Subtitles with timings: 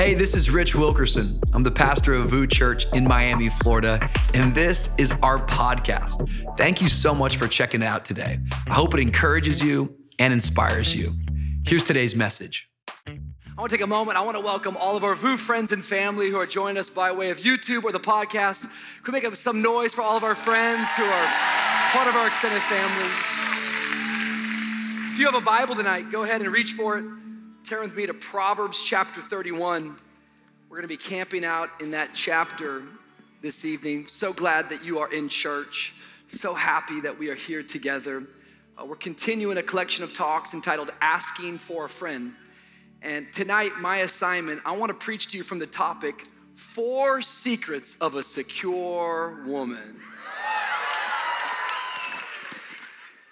[0.00, 1.42] Hey, this is Rich Wilkerson.
[1.52, 6.26] I'm the pastor of VOUS Church in Miami, Florida, and this is our podcast.
[6.56, 8.38] Thank you so much for checking it out today.
[8.66, 11.12] I hope it encourages you and inspires you.
[11.66, 12.66] Here's today's message.
[13.06, 13.18] I
[13.58, 14.16] want to take a moment.
[14.16, 16.88] I want to welcome all of our VOUS friends and family who are joining us
[16.88, 18.72] by way of YouTube or the podcast.
[19.02, 21.26] Could we make some noise for all of our friends who are
[21.92, 23.10] part of our extended family?
[25.12, 27.04] If you have a Bible tonight, go ahead and reach for it.
[27.70, 29.96] Turn with me to Proverbs chapter 31.
[30.68, 32.82] We're going to be camping out in that chapter
[33.42, 34.08] this evening.
[34.08, 35.94] So glad that you are in church.
[36.26, 38.24] So happy that we are here together.
[38.76, 42.32] Uh, we're continuing a collection of talks entitled Asking for a Friend.
[43.02, 46.26] And tonight, my assignment, I want to preach to you from the topic
[46.56, 50.00] Four Secrets of a Secure Woman.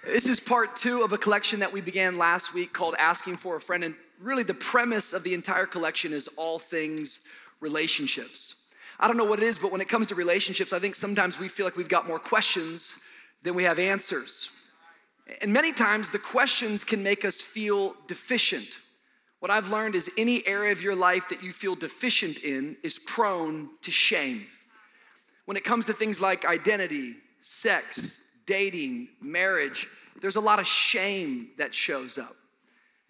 [0.05, 3.57] This is part two of a collection that we began last week called Asking for
[3.57, 3.83] a Friend.
[3.83, 7.21] And really, the premise of the entire collection is all things
[7.61, 8.67] relationships.
[9.01, 11.39] I don't know what it is, but when it comes to relationships, I think sometimes
[11.39, 12.99] we feel like we've got more questions
[13.43, 14.51] than we have answers.
[15.43, 18.77] And many times the questions can make us feel deficient
[19.41, 22.99] what I've learned is any area of your life that you feel deficient in is
[22.99, 24.47] prone to shame.
[25.45, 29.87] When it comes to things like identity, sex, dating, marriage,
[30.21, 32.35] there's a lot of shame that shows up.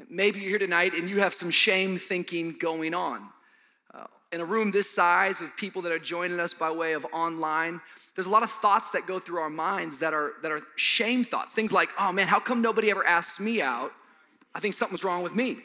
[0.09, 3.29] Maybe you're here tonight and you have some shame thinking going on.
[3.93, 7.05] Uh, in a room this size with people that are joining us by way of
[7.13, 7.81] online,
[8.15, 11.25] there's a lot of thoughts that go through our minds that are, that are shame
[11.25, 11.53] thoughts.
[11.53, 13.93] Things like, oh man, how come nobody ever asks me out?
[14.55, 15.59] I think something's wrong with me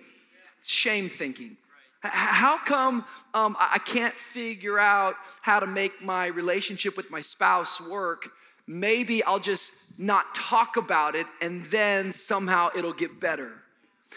[0.64, 1.58] shame thinking.
[2.02, 7.80] How come um, I can't figure out how to make my relationship with my spouse
[7.90, 8.30] work?
[8.68, 13.52] Maybe I'll just not talk about it and then somehow it'll get better.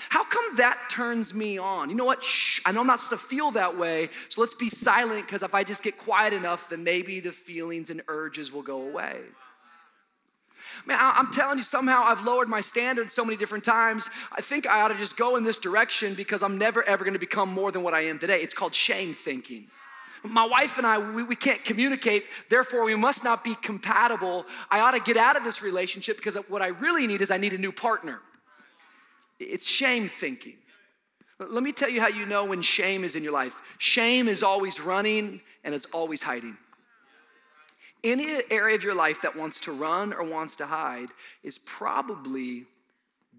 [0.08, 1.90] How come that turns me on?
[1.90, 2.22] You know what?
[2.22, 5.42] Shh, I know I'm not supposed to feel that way, so let's be silent because
[5.42, 9.18] if I just get quiet enough, then maybe the feelings and urges will go away.
[10.84, 14.08] Man, I'm telling you, somehow I've lowered my standards so many different times.
[14.32, 17.18] I think I ought to just go in this direction because I'm never ever gonna
[17.18, 18.40] become more than what I am today.
[18.40, 19.68] It's called shame thinking.
[20.22, 24.44] My wife and I, we, we can't communicate, therefore, we must not be compatible.
[24.70, 27.36] I ought to get out of this relationship because what I really need is I
[27.36, 28.20] need a new partner.
[29.38, 30.54] It's shame thinking.
[31.38, 33.54] Let me tell you how you know when shame is in your life.
[33.78, 36.56] Shame is always running and it's always hiding.
[38.02, 41.08] Any area of your life that wants to run or wants to hide
[41.42, 42.64] is probably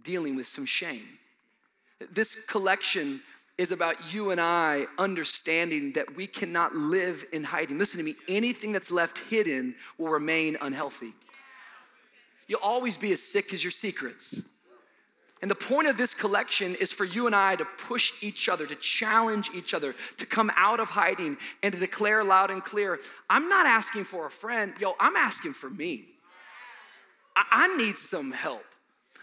[0.04, 1.08] dealing with some shame.
[2.12, 3.22] This collection
[3.58, 7.80] is about you and I understanding that we cannot live in hiding.
[7.80, 11.14] Listen to me, anything that's left hidden will remain unhealthy.
[12.48, 14.44] You'll always be as sick as your secrets.
[15.42, 18.66] And the point of this collection is for you and I to push each other,
[18.66, 23.00] to challenge each other, to come out of hiding and to declare loud and clear
[23.30, 26.06] I'm not asking for a friend, yo, I'm asking for me.
[27.36, 28.64] I, I need some help.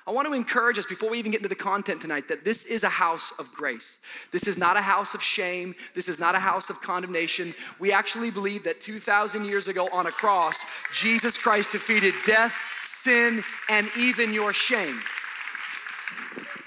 [0.06, 2.66] I want to encourage us before we even get into the content tonight that this
[2.66, 3.98] is a house of grace.
[4.32, 5.74] This is not a house of shame.
[5.94, 7.54] This is not a house of condemnation.
[7.80, 10.58] We actually believe that 2,000 years ago on a cross,
[10.92, 12.54] Jesus Christ defeated death,
[12.84, 15.00] sin, and even your shame.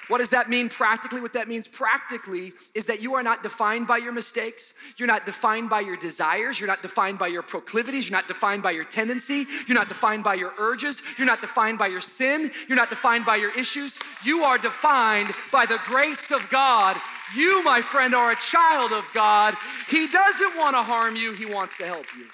[0.08, 1.20] What does that mean practically?
[1.20, 4.74] What that means practically is that you are not defined by your mistakes.
[4.96, 6.60] You're not defined by your desires.
[6.60, 8.10] You're not defined by your proclivities.
[8.10, 9.46] You're not defined by your tendency.
[9.68, 11.02] You're not defined by your urges.
[11.18, 12.52] You're not defined by your sin.
[12.70, 14.00] You're not defined by your issues.
[14.24, 16.98] You are defined by the grace of God.
[17.36, 19.56] You, my friend, are a child of God.
[19.90, 22.26] He doesn't want to harm you, He wants to help you.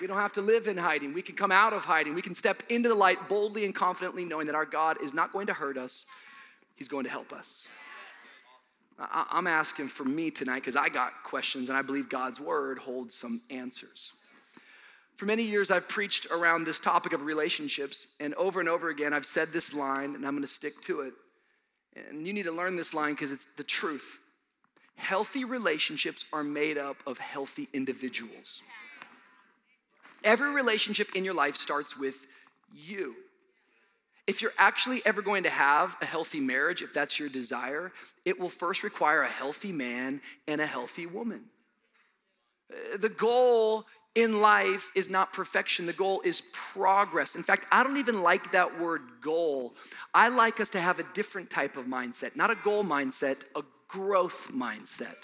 [0.00, 1.12] We don't have to live in hiding.
[1.12, 2.14] We can come out of hiding.
[2.14, 5.32] We can step into the light boldly and confidently, knowing that our God is not
[5.32, 6.06] going to hurt us,
[6.80, 7.68] He's going to help us.
[8.98, 13.14] I'm asking for me tonight because I got questions and I believe God's word holds
[13.14, 14.12] some answers.
[15.18, 19.12] For many years, I've preached around this topic of relationships, and over and over again,
[19.12, 21.12] I've said this line, and I'm going to stick to it.
[22.08, 24.18] And you need to learn this line because it's the truth.
[24.96, 28.62] Healthy relationships are made up of healthy individuals.
[30.24, 32.26] Every relationship in your life starts with
[32.72, 33.16] you.
[34.26, 37.92] If you're actually ever going to have a healthy marriage, if that's your desire,
[38.24, 41.44] it will first require a healthy man and a healthy woman.
[42.72, 47.36] Uh, the goal in life is not perfection, the goal is progress.
[47.36, 49.74] In fact, I don't even like that word goal.
[50.12, 53.62] I like us to have a different type of mindset, not a goal mindset, a
[53.86, 55.14] growth mindset.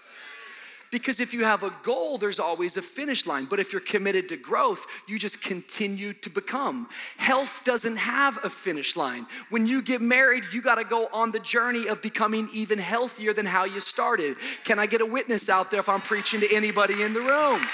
[0.91, 3.47] Because if you have a goal, there's always a finish line.
[3.47, 6.89] But if you're committed to growth, you just continue to become.
[7.17, 9.27] Health doesn't have a finish line.
[9.51, 13.33] When you get married, you got to go on the journey of becoming even healthier
[13.33, 14.37] than how you started.
[14.65, 17.67] Can I get a witness out there if I'm preaching to anybody in the room?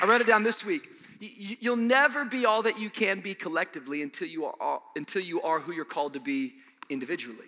[0.00, 0.88] I wrote it down this week.
[1.20, 5.60] You'll never be all that you can be collectively until you are, until you are
[5.60, 6.54] who you're called to be
[6.88, 7.46] individually.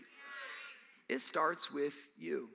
[1.08, 2.48] It starts with you.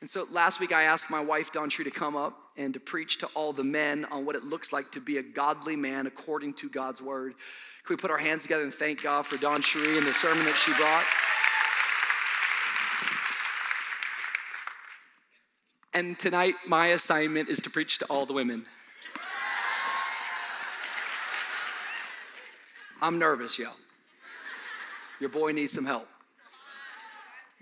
[0.00, 3.18] And so last week I asked my wife, DawnCheré, to come up and to preach
[3.18, 6.54] to all the men on what it looks like to be a godly man according
[6.54, 7.34] to God's word.
[7.84, 10.56] Can we put our hands together and thank God for DawnCheré and the sermon that
[10.56, 11.04] she brought?
[15.92, 18.64] And tonight, my assignment is to preach to all the women.
[23.02, 23.70] I'm nervous, yo.
[25.20, 26.08] Your boy needs some help.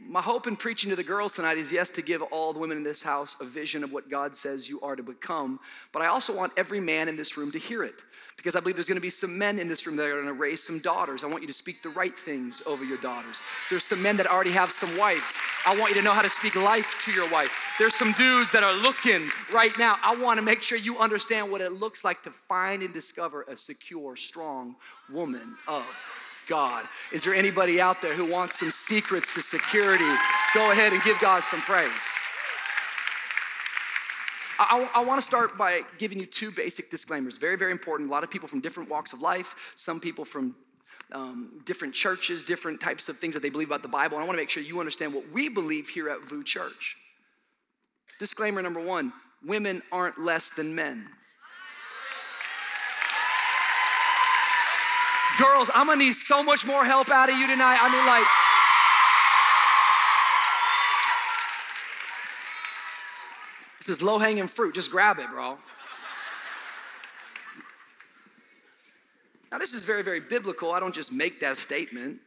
[0.00, 2.77] My hope in preaching to the girls tonight is yes, to give all the women
[2.77, 5.59] in this house a vision of what God says you are to become,
[5.93, 8.05] but I also want every man in this room to hear it
[8.37, 10.62] because I believe there's gonna be some men in this room that are gonna raise
[10.62, 11.25] some daughters.
[11.25, 13.43] I want you to speak the right things over your daughters.
[13.69, 15.35] There's some men that already have some wives.
[15.67, 17.53] I want you to know how to speak life to your wife.
[17.81, 19.99] There's some dudes that are looking right now.
[20.03, 23.56] I wanna make sure you understand what it looks like to find and discover a
[23.56, 24.77] secure, strong
[25.11, 25.85] woman of
[26.49, 26.87] God.
[27.12, 30.11] Is there anybody out there who wants some secrets to security?
[30.55, 31.91] Go ahead and give God some praise.
[34.59, 37.39] I, I, want to start by giving you two basic disclaimers.
[37.39, 38.11] Very, very important.
[38.11, 40.56] A lot of people from different walks of life, some people from
[41.12, 44.17] um, different churches, different types of things that they believe about the Bible.
[44.17, 46.97] And I want to make sure you understand what we believe here at VOUS Church.
[48.19, 49.12] Disclaimer number one
[49.47, 51.06] women aren't less than men.
[55.38, 57.79] Girls, I'm gonna need so much more help out of you tonight.
[57.81, 58.26] I mean, like,
[63.79, 64.75] this is low hanging fruit.
[64.75, 65.56] Just grab it, bro.
[69.52, 70.73] Now, this is very, very biblical.
[70.73, 72.19] I don't just make that statement.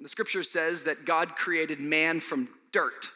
[0.00, 3.10] The scripture says that God created man from dirt,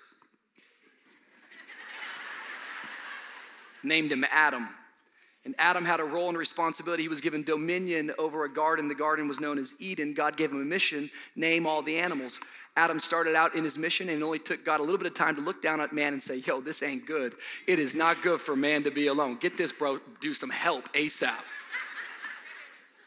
[3.82, 4.68] named him Adam.
[5.48, 7.04] And Adam had a role and responsibility.
[7.04, 8.86] He was given dominion over a garden.
[8.86, 10.12] The garden was known as Eden.
[10.12, 12.38] God gave him a mission name all the animals.
[12.76, 15.14] Adam started out in his mission and it only took God a little bit of
[15.14, 17.34] time to look down at man and say, Yo, this ain't good.
[17.66, 19.38] It is not good for man to be alone.
[19.40, 20.00] Get this, bro.
[20.20, 21.42] Do some help ASAP.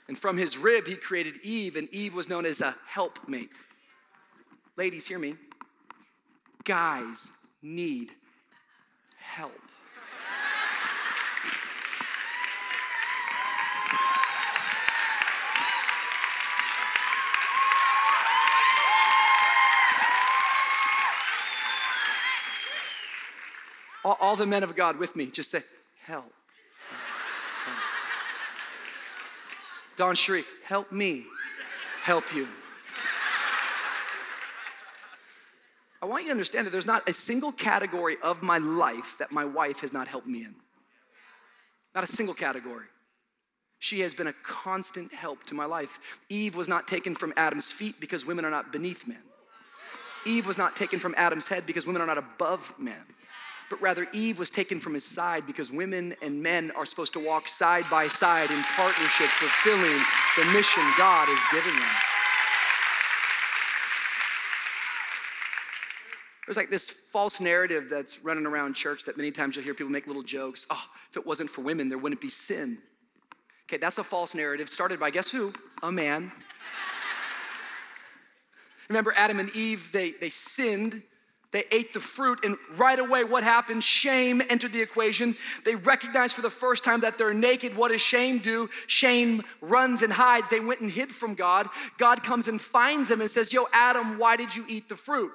[0.08, 3.52] and from his rib, he created Eve, and Eve was known as a helpmate.
[4.78, 5.36] Ladies, hear me.
[6.64, 7.30] Guys
[7.62, 8.14] need
[9.20, 9.52] help.
[24.04, 25.62] All, all the men of God with me, just say,
[26.04, 26.32] help.
[29.98, 31.26] DawnCheré, help me
[32.02, 32.48] help you.
[36.02, 39.32] I want you to understand that there's not a single category of my life that
[39.32, 40.56] my wife has not helped me in.
[41.94, 42.86] Not a single category.
[43.78, 46.00] She has been a constant help to my life.
[46.30, 49.22] Eve was not taken from Adam's feet because women are not beneath men.
[50.26, 53.04] Eve was not taken from Adam's head because women are not above men
[53.72, 57.26] but rather Eve was taken from his side because women and men are supposed to
[57.26, 60.00] walk side by side in partnership, fulfilling
[60.38, 61.90] the mission God has given them.
[66.46, 69.92] There's like this false narrative that's running around church that many times you'll hear people
[69.92, 70.68] make little jokes.
[70.70, 72.78] Oh, if it wasn't for women, there wouldn't be sin.
[73.70, 75.54] Okay, that's a false narrative started by guess who?
[75.82, 76.30] A man.
[78.90, 81.04] Remember, Adam and Eve, they, they sinned
[81.52, 83.84] they ate the fruit, and right away, what happened?
[83.84, 85.36] Shame entered the equation.
[85.66, 87.76] They recognized for the first time that they're naked.
[87.76, 88.70] What does shame do?
[88.88, 90.48] Shame runs and hides.
[90.50, 91.68] They went and hid from God.
[91.98, 95.32] God comes and finds them and says, Yo, Adam, why did you eat the fruit?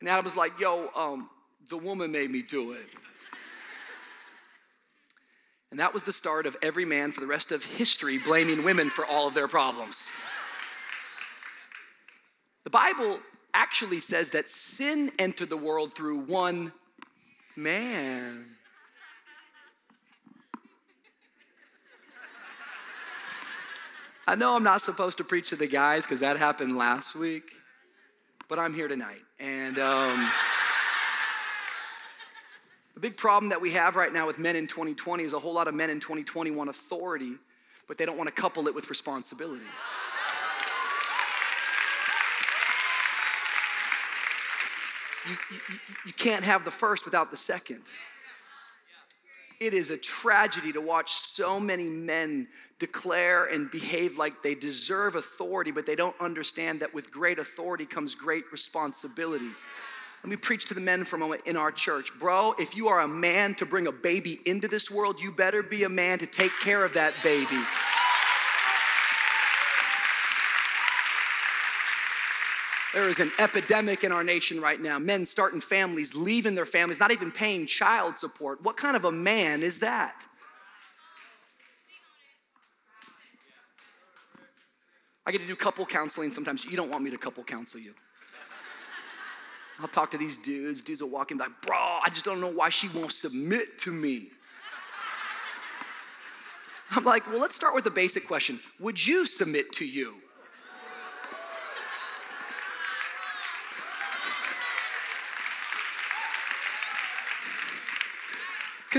[0.00, 1.30] And Adam was like, Yo, um,
[1.70, 2.86] the woman made me do it.
[5.70, 8.90] And that was the start of every man for the rest of history blaming women
[8.90, 10.02] for all of their problems.
[12.64, 13.20] The Bible
[13.54, 16.72] actually says that sin entered the world through one
[17.56, 18.46] man.
[24.26, 27.52] I know I'm not supposed to preach to the guys because that happened last week,
[28.48, 29.22] but I'm here tonight.
[29.40, 30.30] And um,
[32.94, 35.54] the big problem that we have right now with men in 2020 is a whole
[35.54, 37.32] lot of men in 2020 want authority,
[37.88, 39.64] but they don't want to couple it with responsibility.
[45.28, 47.82] You, you, you can't have the first without the second.
[49.60, 52.48] It is a tragedy to watch so many men
[52.78, 57.84] declare and behave like they deserve authority, but they don't understand that with great authority
[57.84, 59.50] comes great responsibility.
[60.22, 62.10] Let me preach to the men for a moment in our church.
[62.18, 65.62] Bro, if you are a man to bring a baby into this world, you better
[65.62, 67.60] be a man to take care of that baby.
[72.92, 74.98] There is an epidemic in our nation right now.
[74.98, 78.62] Men starting families, leaving their families, not even paying child support.
[78.64, 80.26] What kind of a man is that?
[85.24, 86.64] I get to do couple counseling sometimes.
[86.64, 87.94] You don't want me to couple counsel you.
[89.78, 90.82] I'll talk to these dudes.
[90.82, 93.92] Dudes will walk in like, bro, I just don't know why she won't submit to
[93.92, 94.30] me.
[96.90, 100.16] I'm like, well, let's start with the basic question Would you submit to you?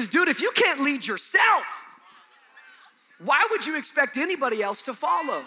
[0.01, 1.87] Because, dude, if you can't lead yourself,
[3.23, 5.43] why would you expect anybody else to follow?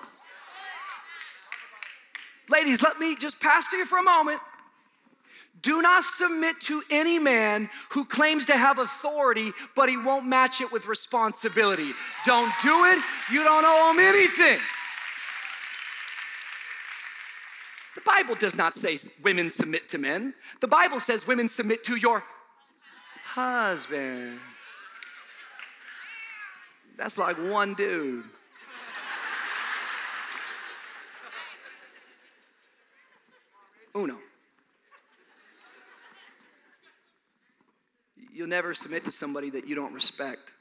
[2.48, 4.40] Ladies, let me just pastor you for a moment.
[5.60, 10.60] Do not submit to any man who claims to have authority, but he won't match
[10.60, 11.90] it with responsibility.
[12.24, 13.02] Don't do it.
[13.32, 14.60] You don't owe him anything.
[17.96, 20.32] The Bible does not say women submit to men.
[20.60, 22.22] The Bible says women submit to your
[23.34, 24.38] husband.
[26.96, 28.22] That's like one dude.
[33.96, 34.18] Uno.
[38.32, 40.52] You'll never submit to somebody that you don't respect.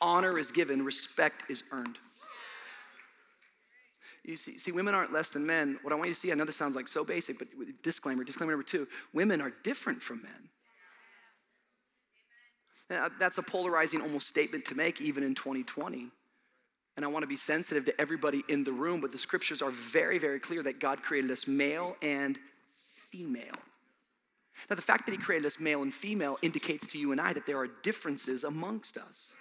[0.00, 1.98] Honor is given, respect is earned.
[4.24, 5.78] You see, see, women aren't less than men.
[5.82, 7.48] What I want you to see, I know this sounds like so basic, but
[7.82, 10.48] disclaimer, disclaimer number two women are different from men.
[12.90, 16.10] Now, that's a polarizing almost statement to make, even in 2020.
[16.96, 19.70] And I want to be sensitive to everybody in the room, but the scriptures are
[19.70, 22.38] very, very clear that God created us male and
[23.10, 23.56] female.
[24.70, 27.32] Now, the fact that He created us male and female indicates to you and I
[27.32, 29.32] that there are differences amongst us.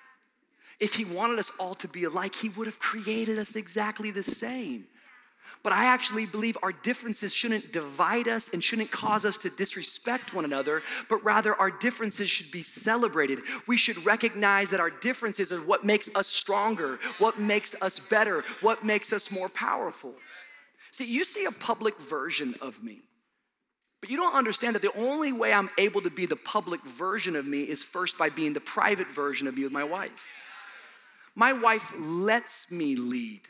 [0.80, 4.24] If he wanted us all to be alike, he would have created us exactly the
[4.24, 4.86] same.
[5.62, 10.34] But I actually believe our differences shouldn't divide us and shouldn't cause us to disrespect
[10.34, 13.40] one another, but rather our differences should be celebrated.
[13.68, 18.44] We should recognize that our differences are what makes us stronger, what makes us better,
[18.62, 20.14] what makes us more powerful.
[20.92, 23.02] See, you see a public version of me,
[24.02, 27.38] but you don't understand that the only way I'm able to be the public version
[27.38, 30.28] of me is first by being the private version of me with my wife.
[31.36, 33.42] My wife lets me lead.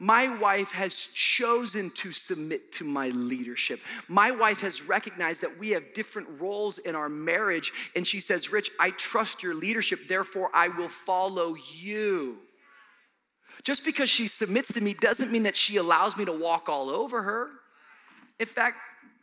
[0.00, 3.80] My wife has chosen to submit to my leadership.
[4.06, 8.52] My wife has recognized that we have different roles in our marriage, and she says,
[8.52, 12.38] Rich, I trust your leadership, therefore I will follow you.
[13.64, 16.90] Just because she submits to me doesn't mean that she allows me to walk all
[16.90, 17.48] over her.
[18.38, 18.76] In fact,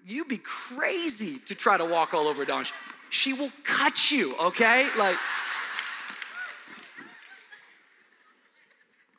[0.06, 2.66] you'd be crazy to try to walk all over Dawn.
[3.10, 4.88] She will cut you, okay?
[4.98, 5.16] Like,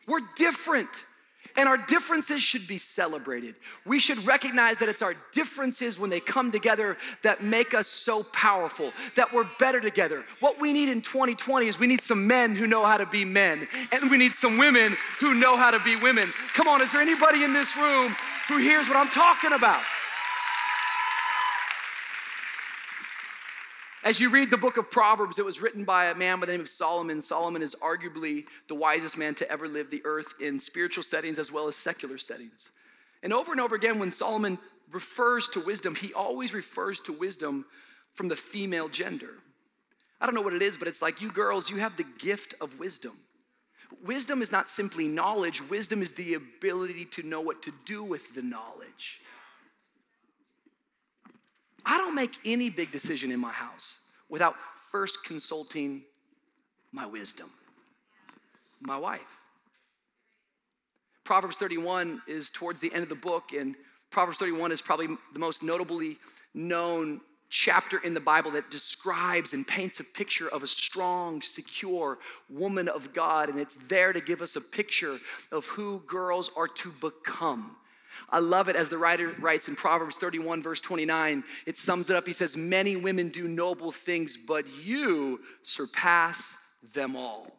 [0.06, 0.88] We're different.
[1.58, 3.54] And our differences should be celebrated.
[3.86, 8.24] We should recognize that it's our differences when they come together that make us so
[8.24, 10.24] powerful, that we're better together.
[10.40, 13.24] What we need in 2020 is we need some men who know how to be
[13.24, 16.30] men, and we need some women who know how to be women.
[16.52, 18.14] Come on, is there anybody in this room
[18.48, 19.82] who hears what I'm talking about?
[24.06, 26.52] As you read the book of Proverbs, it was written by a man by the
[26.52, 27.20] name of Solomon.
[27.20, 31.50] Solomon is arguably the wisest man to ever live the earth in spiritual settings as
[31.50, 32.70] well as secular settings.
[33.24, 34.60] And over and over again, when Solomon
[34.92, 37.64] refers to wisdom, he always refers to wisdom
[38.14, 39.40] from the female gender.
[40.20, 42.54] I don't know what it is, but it's like you girls, you have the gift
[42.60, 43.18] of wisdom.
[44.04, 48.36] Wisdom is not simply knowledge, wisdom is the ability to know what to do with
[48.36, 49.20] the knowledge.
[51.86, 54.56] I don't make any big decision in my house without
[54.90, 56.02] first consulting
[56.90, 57.48] my wisdom,
[58.80, 59.20] my wife.
[61.22, 63.76] Proverbs 31 is towards the end of the book, and
[64.10, 66.18] Proverbs 31 is probably the most notably
[66.54, 72.18] known chapter in the Bible that describes and paints a picture of a strong, secure
[72.50, 73.48] woman of God.
[73.48, 75.18] And it's there to give us a picture
[75.52, 77.76] of who girls are to become
[78.30, 81.44] I love it as the writer writes in Proverbs 31, verse 29.
[81.66, 82.26] It sums it up.
[82.26, 86.56] He says, Many women do noble things, but you surpass
[86.94, 87.52] them all.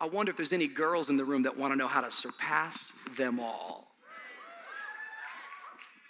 [0.00, 2.10] I wonder if there's any girls in the room that want to know how to
[2.10, 3.92] surpass them all.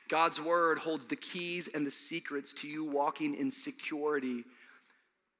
[0.09, 4.45] God's word holds the keys and the secrets to you walking in security,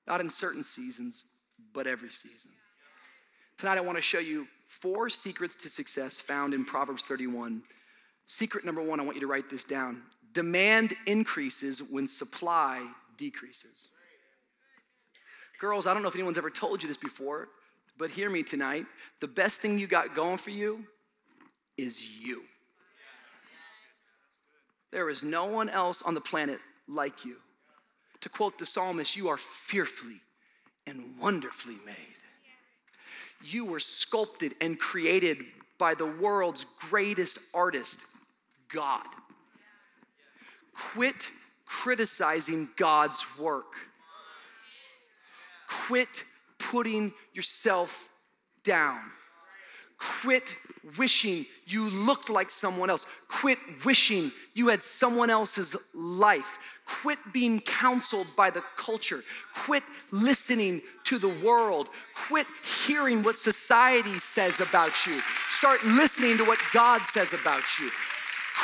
[0.07, 1.27] not in certain seasons,
[1.73, 2.51] but every season.
[3.59, 7.63] Tonight, I want to show you four secrets to success found in Proverbs 31.
[8.27, 10.03] Secret number one, I want you to write this down
[10.33, 12.87] demand increases when supply
[13.19, 13.89] decreases.
[15.61, 17.49] Girls, I don't know if anyone's ever told you this before,
[17.99, 18.87] but hear me tonight.
[19.21, 20.85] The best thing you got going for you
[21.77, 22.43] is you.
[24.91, 27.37] There is no one else on the planet like you.
[28.23, 30.21] To quote the psalmist, you are fearfully
[30.87, 31.95] and wonderfully made.
[33.45, 35.39] You were sculpted and created
[35.79, 37.99] by the world's greatest artist,
[38.73, 39.07] God.
[40.75, 41.31] Quit
[41.67, 43.75] criticizing God's work.
[45.87, 46.25] Quit
[46.59, 48.09] putting yourself
[48.65, 49.01] down.
[49.99, 50.57] Quit
[50.99, 53.07] wishing you looked like someone else.
[53.29, 56.59] Quit wishing you had someone else's life.
[56.85, 59.23] Quit being counseled by the culture.
[59.55, 61.89] Quit listening to the world.
[62.29, 62.47] Quit
[62.85, 65.21] hearing what society says about you.
[65.51, 67.91] Start listening to what God says about you.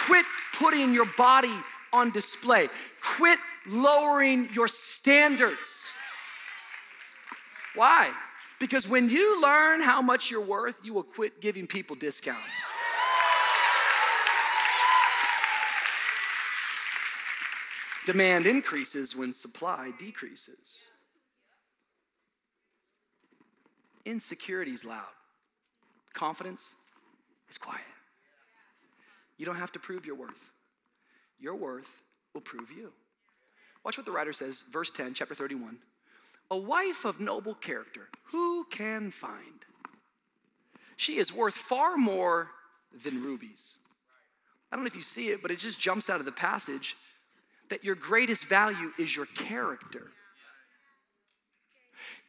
[0.08, 0.24] Quit
[0.54, 1.54] putting your body
[1.92, 2.68] on display.
[3.02, 5.92] Quit lowering your standards.
[7.74, 8.10] Why?
[8.58, 12.40] Because when you learn how much you're worth, you will quit giving people discounts.
[18.06, 20.80] Demand increases when supply decreases.
[24.06, 25.04] Insecurity is loud,
[26.14, 26.74] confidence
[27.50, 27.84] is quiet.
[29.38, 30.52] You don't have to prove your worth,
[31.38, 31.88] your worth
[32.34, 32.92] will prove you.
[33.84, 35.78] Watch what the writer says, verse 10, chapter 31.
[36.50, 39.64] A wife of noble character, who can find?
[40.96, 42.48] She is worth far more
[43.04, 43.76] than rubies.
[44.70, 46.96] I don't know if you see it, but it just jumps out of the passage
[47.70, 50.08] that your greatest value is your character.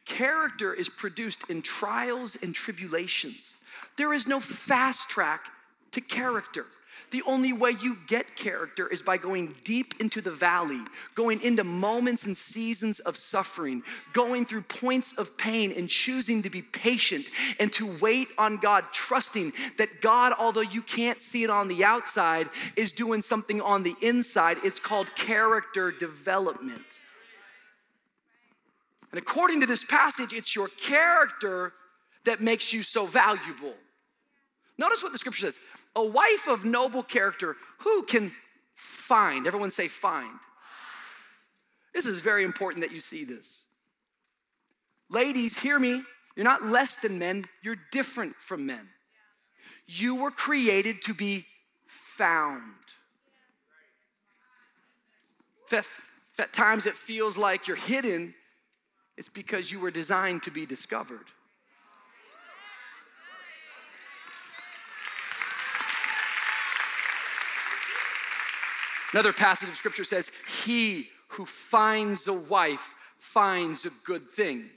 [0.04, 3.56] Character is produced in trials and tribulations.
[3.96, 5.44] There is no fast track
[5.92, 6.66] to character.
[7.10, 10.80] The only way you get character is by going deep into the valley,
[11.14, 13.82] going into moments and seasons of suffering,
[14.12, 18.84] going through points of pain and choosing to be patient and to wait on God,
[18.92, 23.82] trusting that God, although you can't see it on the outside, is doing something on
[23.82, 24.58] the inside.
[24.62, 27.00] It's called character development.
[29.12, 31.72] And according to this passage, it's your character
[32.24, 33.74] that makes you so valuable.
[34.78, 35.58] Notice what the scripture says
[35.96, 38.32] a wife of noble character, who can
[38.74, 39.46] find?
[39.46, 40.38] Everyone say, find.
[41.94, 43.64] This is very important that you see this.
[45.08, 46.02] Ladies, hear me.
[46.36, 48.88] You're not less than men, you're different from men.
[49.86, 51.44] You were created to be
[51.86, 52.62] found.
[56.38, 58.34] At times it feels like you're hidden,
[59.18, 61.26] it's because you were designed to be discovered.
[69.12, 70.30] Another passage of scripture says,
[70.64, 74.70] He who finds a wife finds a good thing.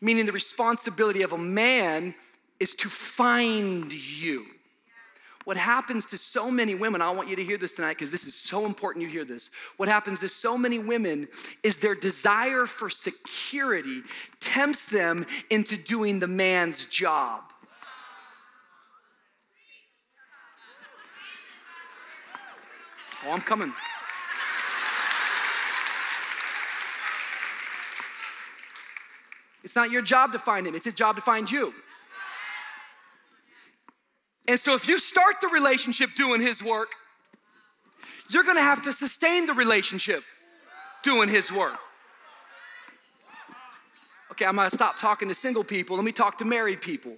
[0.00, 2.14] Meaning the responsibility of a man
[2.60, 4.46] is to find you.
[5.44, 8.24] What happens to so many women, I want you to hear this tonight because this
[8.24, 9.50] is so important you hear this.
[9.76, 11.28] What happens to so many women
[11.62, 14.02] is their desire for security
[14.40, 17.45] tempts them into doing the man's job.
[23.24, 23.72] Oh, I'm coming.
[29.64, 31.74] It's not your job to find him, it's his job to find you.
[34.48, 36.90] And so if you start the relationship doing his work,
[38.30, 40.22] you're gonna have to sustain the relationship
[41.02, 41.78] doing his work.
[44.32, 45.96] Okay, I'm gonna stop talking to single people.
[45.96, 47.16] Let me talk to married people.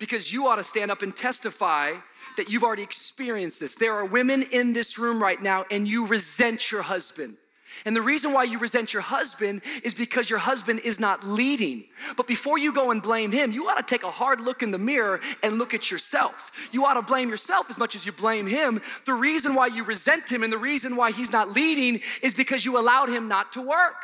[0.00, 1.92] Because you ought to stand up and testify
[2.36, 3.76] that you've already experienced this.
[3.76, 7.36] There are women in this room right now, and you resent your husband.
[7.84, 11.84] And the reason why you resent your husband is because your husband is not leading.
[12.16, 14.70] But before you go and blame him, you ought to take a hard look in
[14.70, 16.50] the mirror and look at yourself.
[16.72, 18.82] You ought to blame yourself as much as you blame him.
[19.06, 22.64] The reason why you resent him and the reason why he's not leading is because
[22.64, 23.96] you allowed him not to work.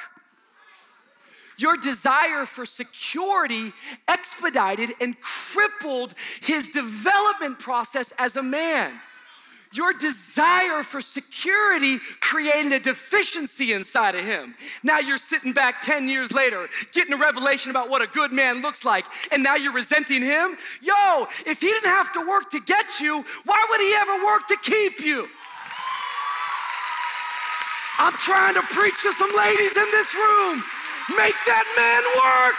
[1.59, 3.73] Your desire for security
[4.09, 9.01] expedited and crippled his development process as a man.
[9.73, 14.55] Your desire for security created a deficiency inside of him.
[14.83, 18.63] Now you're sitting back 10 years later, getting a revelation about what a good man
[18.63, 20.57] looks like, and now you're resenting him?
[20.81, 24.47] Yo, if he didn't have to work to get you, why would he ever work
[24.49, 25.29] to keep you?
[27.99, 30.63] I'm trying to preach to some ladies in this room.
[31.15, 32.57] Make that man work.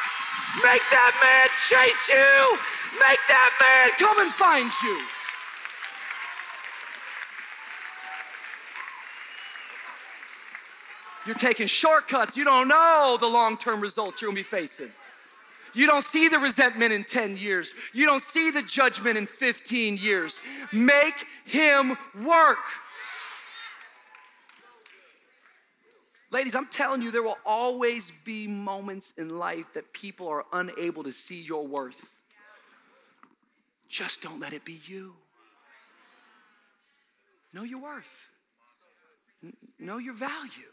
[0.63, 2.57] Make that man chase you.
[2.99, 5.01] Make that man come and find you.
[11.25, 12.37] You're taking shortcuts.
[12.37, 14.91] You don't know the long term results you're gonna be facing.
[15.73, 17.75] You don't see the resentment in 10 years.
[17.93, 20.39] You don't see the judgment in 15 years.
[20.71, 22.57] Make him work.
[26.37, 31.01] Ladies, I'm telling you, there will always be moments in life that people are unable
[31.01, 32.13] to see your worth.
[33.89, 35.15] Just don't let it be you.
[37.53, 38.11] Know your worth,
[39.79, 40.69] know your value.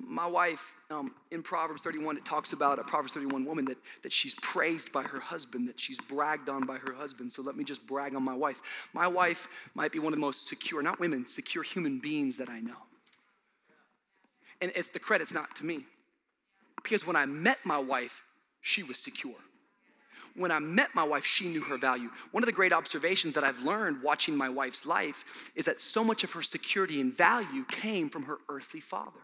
[0.00, 4.12] My wife, um, in Proverbs 31, it talks about a Proverbs 31 woman that, that
[4.12, 7.32] she's praised by her husband, that she's bragged on by her husband.
[7.32, 8.60] So let me just brag on my wife.
[8.92, 9.46] My wife
[9.76, 12.89] might be one of the most secure, not women, secure human beings that I know.
[14.60, 15.84] And it's the credit's not to me.
[16.82, 18.22] Because when I met my wife,
[18.60, 19.34] she was secure.
[20.36, 22.08] When I met my wife, she knew her value.
[22.30, 26.04] One of the great observations that I've learned watching my wife's life is that so
[26.04, 29.20] much of her security and value came from her earthly father.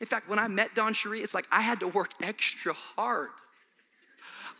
[0.00, 3.30] In fact, when I met DawnCheré, it's like I had to work extra hard.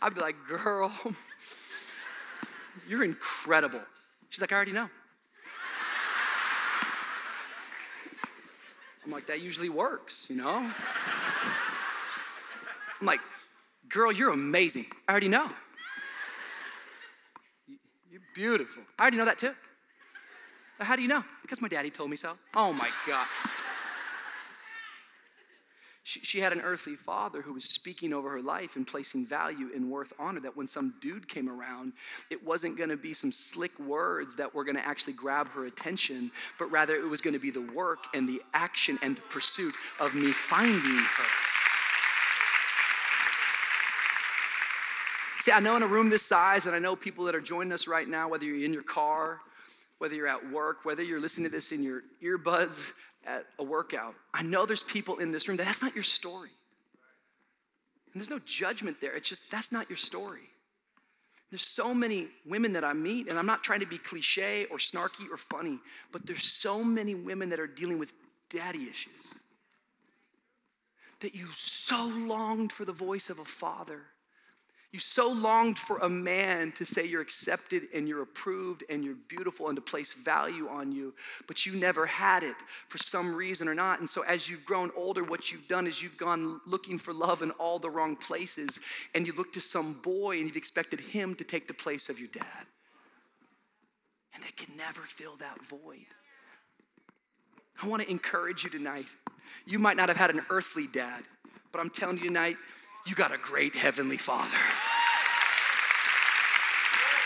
[0.02, 0.92] I'd be like, girl,
[2.88, 3.80] you're incredible.
[4.28, 4.88] She's like, I already know.
[9.06, 10.68] I'm like, that usually works, you know?
[13.00, 13.20] I'm like,
[13.88, 14.86] girl, you're amazing.
[15.06, 15.48] I already know.
[18.10, 18.82] You're beautiful.
[18.98, 19.54] I already know that too.
[20.80, 21.22] How do you know?
[21.40, 22.32] Because my daddy told me so.
[22.54, 23.26] Oh my God.
[26.06, 29.70] She, she had an earthly father who was speaking over her life and placing value
[29.74, 31.94] and worth honor that when some dude came around,
[32.30, 35.66] it wasn't going to be some slick words that were going to actually grab her
[35.66, 39.20] attention, but rather it was going to be the work and the action and the
[39.22, 41.24] pursuit of me finding her.
[45.42, 47.72] See, I know in a room this size, and I know people that are joining
[47.72, 49.40] us right now, whether you're in your car,
[49.98, 52.92] whether you're at work, whether you're listening to this in your earbuds,
[53.26, 56.50] at a workout, I know there's people in this room that that's not your story.
[58.12, 59.14] And there's no judgment there.
[59.14, 60.48] It's just that's not your story.
[61.50, 64.78] There's so many women that I meet, and I'm not trying to be cliche or
[64.78, 65.78] snarky or funny,
[66.12, 68.12] but there's so many women that are dealing with
[68.50, 69.34] daddy issues.
[71.20, 74.02] That you so longed for the voice of a father
[74.96, 79.18] you so longed for a man to say you're accepted and you're approved and you're
[79.28, 81.12] beautiful and to place value on you,
[81.46, 82.54] but you never had it
[82.88, 84.00] for some reason or not.
[84.00, 87.42] And so, as you've grown older, what you've done is you've gone looking for love
[87.42, 88.78] in all the wrong places,
[89.14, 92.18] and you look to some boy and you've expected him to take the place of
[92.18, 92.64] your dad.
[94.34, 96.06] And they can never fill that void.
[97.82, 99.08] I want to encourage you tonight.
[99.66, 101.22] You might not have had an earthly dad,
[101.70, 102.56] but I'm telling you tonight,
[103.06, 104.58] you got a great heavenly father.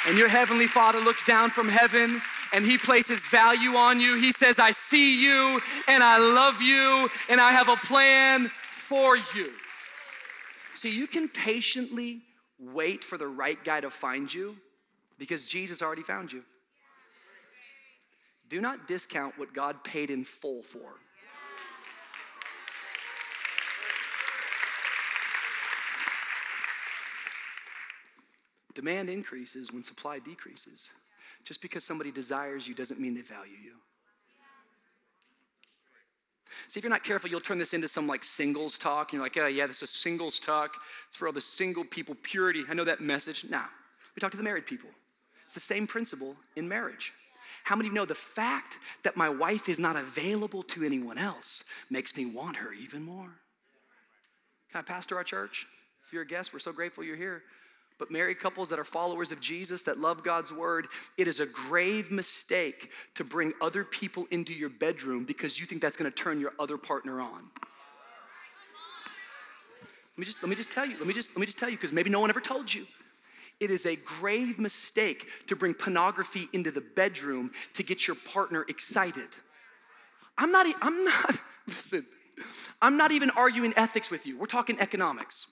[0.06, 2.20] And your heavenly father looks down from heaven
[2.52, 4.16] and he places value on you.
[4.16, 9.16] He says, I see you and I love you and I have a plan for
[9.16, 9.52] you.
[10.74, 12.22] See, you can patiently
[12.58, 14.56] wait for the right guy to find you
[15.18, 16.42] because Jesus already found you.
[18.48, 20.94] Do not discount what God paid in full for.
[28.80, 30.88] Demand increases when supply decreases.
[31.44, 33.74] Just because somebody desires you doesn't mean they value you.
[36.66, 39.08] See, if you're not careful, you'll turn this into some like singles talk.
[39.08, 40.76] And you're like, oh, yeah, this is singles talk.
[41.08, 42.64] It's for all the single people, purity.
[42.70, 43.44] I know that message.
[43.50, 43.66] Now,
[44.16, 44.88] we talk to the married people.
[45.44, 47.12] It's the same principle in marriage.
[47.64, 51.18] How many of you know the fact that my wife is not available to anyone
[51.18, 53.30] else makes me want her even more?
[54.72, 55.66] Can I pastor our church?
[56.06, 57.42] If you're a guest, we're so grateful you're here
[58.00, 61.46] but married couples that are followers of Jesus, that love God's word, it is a
[61.46, 66.40] grave mistake to bring other people into your bedroom because you think that's gonna turn
[66.40, 67.44] your other partner on.
[70.12, 71.68] Let me just, let me just tell you, let me just, let me just tell
[71.68, 72.86] you, because maybe no one ever told you.
[73.60, 78.64] It is a grave mistake to bring pornography into the bedroom to get your partner
[78.68, 79.28] excited.
[80.38, 82.04] I'm not, I'm not, listen,
[82.80, 84.38] I'm not even arguing ethics with you.
[84.38, 85.46] We're talking economics.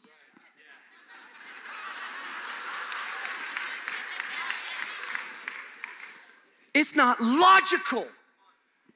[6.78, 8.06] It's not logical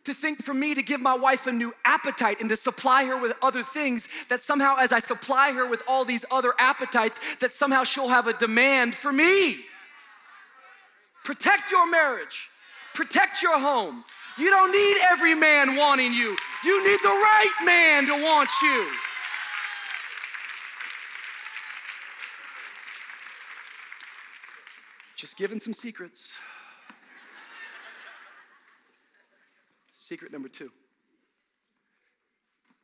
[0.04, 3.16] to think for me to give my wife a new appetite and to supply her
[3.20, 7.52] with other things that somehow as I supply her with all these other appetites that
[7.52, 9.64] somehow she'll have a demand for me.
[11.24, 12.48] Protect your marriage.
[12.94, 14.04] Protect your home.
[14.38, 16.36] You don't need every man wanting you.
[16.64, 18.86] You need the right man to want you.
[25.16, 26.38] Just giving some secrets.
[30.12, 30.70] Secret number two.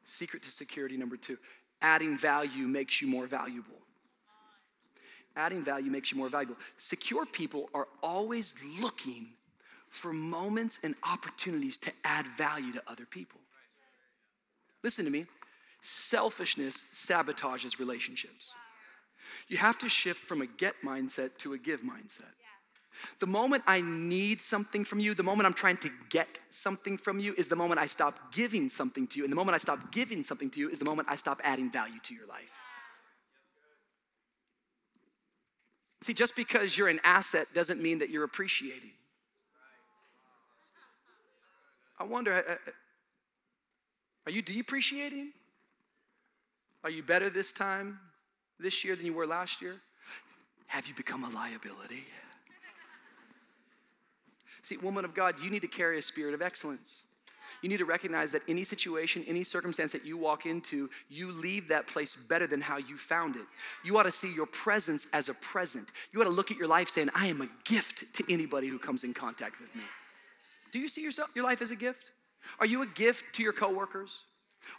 [0.04, 1.36] Secret to security number two.
[1.82, 3.76] Adding value makes you more valuable.
[5.36, 6.56] Adding value makes you more valuable.
[6.78, 9.26] Secure people are always looking
[9.90, 13.40] for moments and opportunities to add value to other people.
[14.82, 15.26] Listen to me.
[15.82, 18.54] Selfishness sabotages relationships.
[19.48, 22.32] You have to shift from a get mindset to a give mindset.
[23.18, 27.18] The moment I need something from you, the moment I'm trying to get something from
[27.18, 29.24] you, is the moment I stop giving something to you.
[29.24, 31.70] And the moment I stop giving something to you is the moment I stop adding
[31.70, 32.50] value to your life.
[36.02, 38.92] See, just because you're an asset doesn't mean that you're appreciating.
[41.98, 42.70] I wonder, uh, uh,
[44.26, 45.32] are you depreciating?
[46.84, 47.98] Are you better this time,
[48.60, 49.80] this year, than you were last year?
[50.68, 52.04] Have you become a liability?
[54.68, 57.04] See, woman of God, you need to carry a spirit of excellence.
[57.62, 61.68] You need to recognize that any situation, any circumstance that you walk into, you leave
[61.68, 63.46] that place better than how you found it.
[63.82, 65.88] You ought to see your presence as a present.
[66.12, 68.78] You ought to look at your life saying, I am a gift to anybody who
[68.78, 69.80] comes in contact with me.
[70.70, 72.12] Do you see yourself, your life as a gift?
[72.60, 74.20] Are you a gift to your coworkers?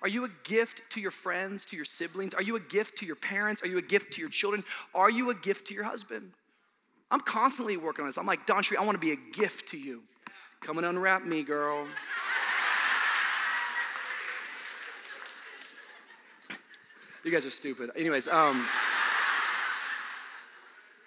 [0.04, 2.36] Are you a gift to your friends, to your siblings?
[2.36, 3.64] Are you a gift to your parents?
[3.64, 4.64] Are you a gift to your children?
[4.94, 6.32] Are you a gift to your husband?
[7.12, 8.18] I'm constantly working on this.
[8.18, 10.04] I'm like, DawnCheré, I want to be a gift to you.
[10.62, 11.88] Come and unwrap me, girl.
[17.24, 17.90] you guys are stupid.
[17.96, 18.64] Anyways, um,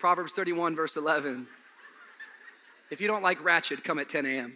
[0.00, 1.46] Proverbs 31, verse 11.
[2.90, 4.54] If you don't like ratchet, come at 10 a.m.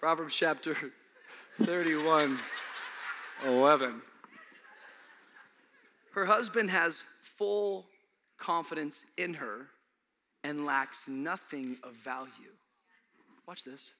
[0.00, 0.76] Proverbs chapter
[1.64, 2.38] 31
[3.44, 4.02] 11.
[6.12, 7.86] Her husband has full
[8.38, 9.66] confidence in her
[10.44, 12.30] and lacks nothing of value.
[13.46, 13.92] Watch this.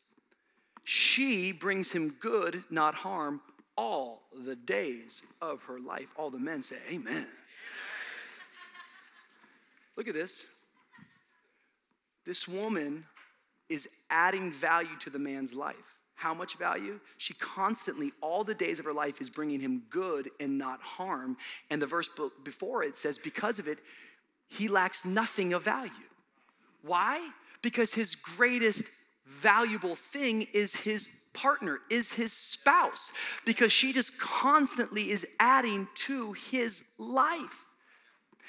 [0.84, 3.40] She brings him good, not harm,
[3.76, 6.08] all the days of her life.
[6.16, 7.26] All the men say, Amen.
[9.96, 10.46] Look at this.
[12.24, 13.04] This woman
[13.68, 15.95] is adding value to the man's life.
[16.16, 16.98] How much value?
[17.18, 21.36] She constantly, all the days of her life, is bringing him good and not harm.
[21.70, 22.08] And the verse
[22.42, 23.78] before it says, because of it,
[24.48, 25.92] he lacks nothing of value.
[26.82, 27.28] Why?
[27.60, 28.84] Because his greatest
[29.26, 33.12] valuable thing is his partner, is his spouse,
[33.44, 37.66] because she just constantly is adding to his life.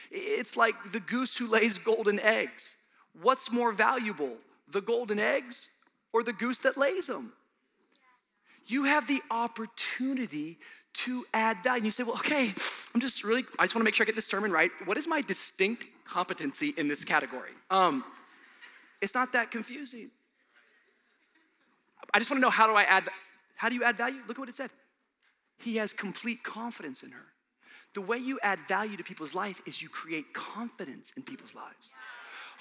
[0.09, 2.75] It's like the goose who lays golden eggs.
[3.21, 4.37] What's more valuable,
[4.71, 5.69] the golden eggs
[6.13, 7.33] or the goose that lays them?
[8.67, 10.59] You have the opportunity
[10.93, 11.77] to add value.
[11.77, 12.53] And you say, well, okay,
[12.93, 14.71] I'm just really, I just want to make sure I get this sermon right.
[14.85, 17.51] What is my distinct competency in this category?
[17.69, 18.03] Um,
[19.01, 20.09] it's not that confusing.
[22.13, 23.03] I just want to know how do I add,
[23.55, 24.19] how do you add value?
[24.27, 24.69] Look at what it said.
[25.59, 27.25] He has complete confidence in her.
[27.93, 31.91] The way you add value to people's life is you create confidence in people's lives.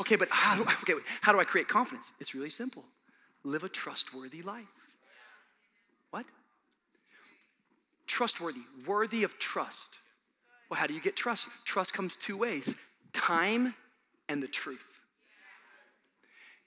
[0.00, 2.12] Okay, but how do I, okay, how do I create confidence?
[2.20, 2.84] It's really simple.
[3.44, 4.66] Live a trustworthy life.
[6.16, 6.24] What?
[8.06, 9.90] Trustworthy, worthy of trust.
[10.70, 11.48] Well, how do you get trust?
[11.66, 12.74] Trust comes two ways
[13.12, 13.74] time
[14.30, 14.86] and the truth.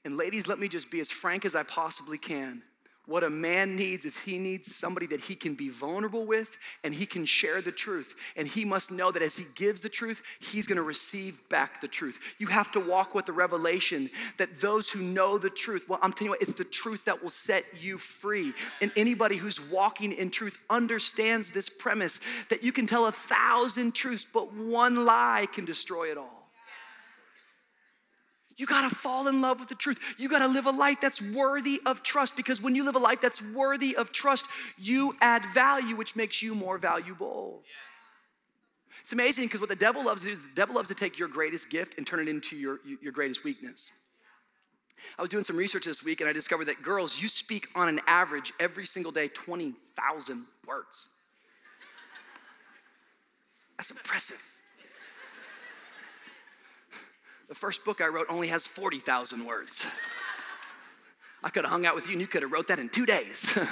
[0.05, 2.61] And ladies, let me just be as frank as I possibly can.
[3.09, 6.93] What a man needs is he needs somebody that he can be vulnerable with and
[6.93, 8.13] he can share the truth.
[8.35, 11.87] And he must know that as he gives the truth, he's gonna receive back the
[11.87, 12.19] truth.
[12.37, 16.13] You have to walk with the revelation that those who know the truth, well, I'm
[16.13, 18.53] telling you what, it's the truth that will set you free.
[18.79, 22.19] And anybody who's walking in truth understands this premise
[22.49, 26.38] that you can tell a thousand truths, but one lie can destroy it all.
[28.59, 29.99] You got to fall in love with the truth.
[30.17, 32.99] You got to live a life that's worthy of trust because when you live a
[32.99, 37.61] life that's worthy of trust, you add value, which makes you more valuable.
[39.01, 41.17] It's amazing because what the devil loves to do is the devil loves to take
[41.17, 43.87] your greatest gift and turn it into your, your greatest weakness.
[45.17, 47.87] I was doing some research this week and I discovered that girls, you speak on
[47.87, 51.07] an average every single day 20,000 words.
[53.77, 54.43] That's impressive.
[57.49, 59.83] The first book I wrote only has 40,000 words.
[61.43, 63.07] I could have hung out with you and you could have wrote that in two
[63.07, 63.57] days.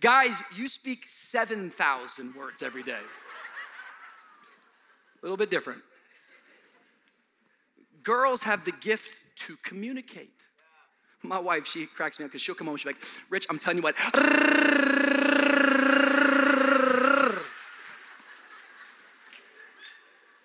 [0.00, 2.98] Guys, you speak 7,000 words every day.
[5.22, 5.80] A little bit different.
[8.02, 10.28] Girls have the gift to communicate.
[11.22, 13.46] My wife, she cracks me up because she'll come home and she'll be like, Rich,
[13.48, 13.94] I'm telling you what.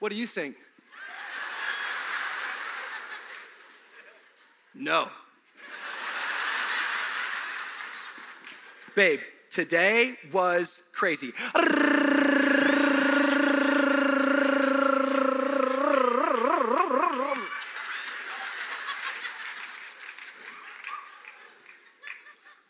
[0.09, 0.55] What do you think?
[4.73, 5.07] No.
[8.95, 9.19] Babe,
[9.51, 11.31] today was crazy.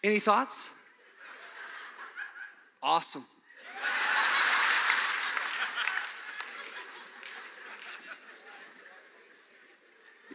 [0.04, 0.70] Any thoughts?
[2.84, 3.24] Awesome.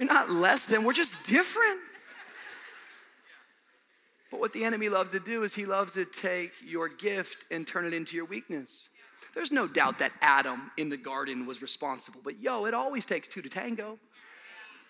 [0.04, 1.80] You're not less than, we're just different.
[4.30, 7.66] But what the enemy loves to do is he loves to take your gift and
[7.66, 8.90] turn it into your weakness.
[9.34, 13.28] There's no doubt that Adam in the garden was responsible, but yo, it always takes
[13.28, 13.98] two to tango.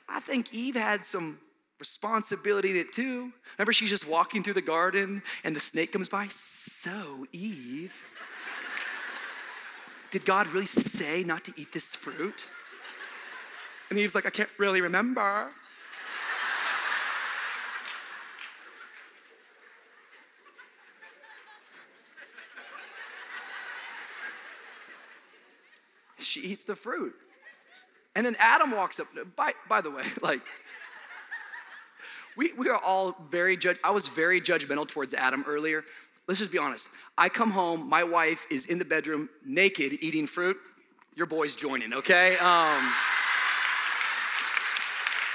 [0.09, 1.39] I think Eve had some
[1.79, 3.33] responsibility in it too.
[3.57, 6.27] Remember, she's just walking through the garden and the snake comes by.
[6.27, 7.95] So, Eve,
[10.11, 12.49] did God really say not to eat this fruit?
[13.95, 15.51] And Eve's like, I can't really remember.
[26.19, 27.15] she eats the fruit.
[28.17, 29.07] And then Adam walks up.
[29.37, 30.43] By, by the way, like,
[32.37, 33.77] we, we are all very judge.
[33.85, 35.85] I was very judgmental towards Adam earlier.
[36.27, 36.89] Let's just be honest.
[37.17, 40.57] I come home, my wife is in the bedroom naked eating fruit.
[41.15, 42.37] Your boy's joining, okay?
[42.39, 42.93] Um,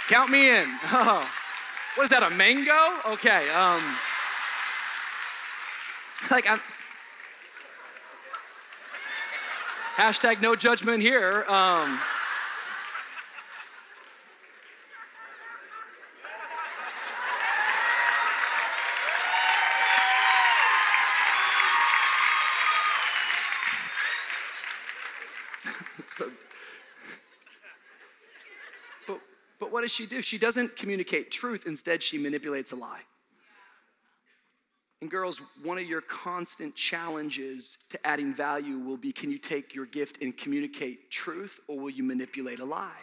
[0.09, 0.67] count me in.
[1.95, 2.71] What is that, a mango?
[3.07, 3.49] Okay.
[3.49, 3.81] Um,
[6.31, 6.61] like, I'm.
[9.97, 11.43] Hashtag no judgment here.
[11.49, 11.99] Um,
[29.78, 30.21] what does she do?
[30.21, 33.01] She doesn't communicate truth, instead, she manipulates a lie.
[35.01, 39.73] And girls, one of your constant challenges to adding value will be can you take
[39.73, 43.01] your gift and communicate truth, or will you manipulate a lie?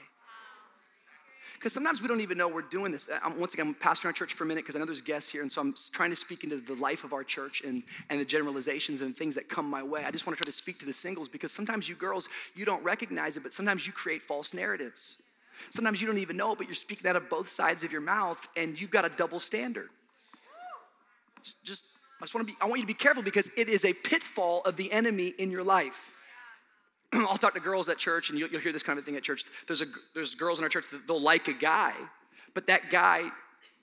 [1.54, 3.08] Because sometimes we don't even know we're doing this.
[3.20, 5.32] I'm, once again, I'm pastoring our church for a minute because I know there's guests
[5.32, 8.20] here, and so I'm trying to speak into the life of our church and, and
[8.20, 10.04] the generalizations and things that come my way.
[10.04, 12.64] I just want to try to speak to the singles because sometimes you girls, you
[12.64, 15.16] don't recognize it, but sometimes you create false narratives.
[15.70, 18.46] Sometimes you don't even know, but you're speaking out of both sides of your mouth
[18.56, 19.88] and you've got a double standard.
[21.64, 21.86] Just,
[22.20, 23.92] I just want to be, I want you to be careful because it is a
[23.92, 26.08] pitfall of the enemy in your life.
[27.12, 29.22] I'll talk to girls at church and you'll, you'll, hear this kind of thing at
[29.22, 29.44] church.
[29.66, 31.92] There's, a, there's girls in our church that they'll like a guy,
[32.54, 33.30] but that guy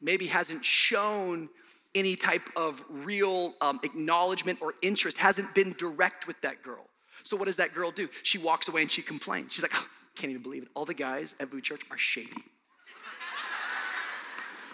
[0.01, 1.49] maybe hasn't shown
[1.95, 6.85] any type of real um, acknowledgement or interest, hasn't been direct with that girl.
[7.23, 8.09] So what does that girl do?
[8.23, 9.53] She walks away and she complains.
[9.53, 9.73] She's like,
[10.15, 10.69] can't even believe it.
[10.73, 12.31] All the guys at VOUS Church are shady.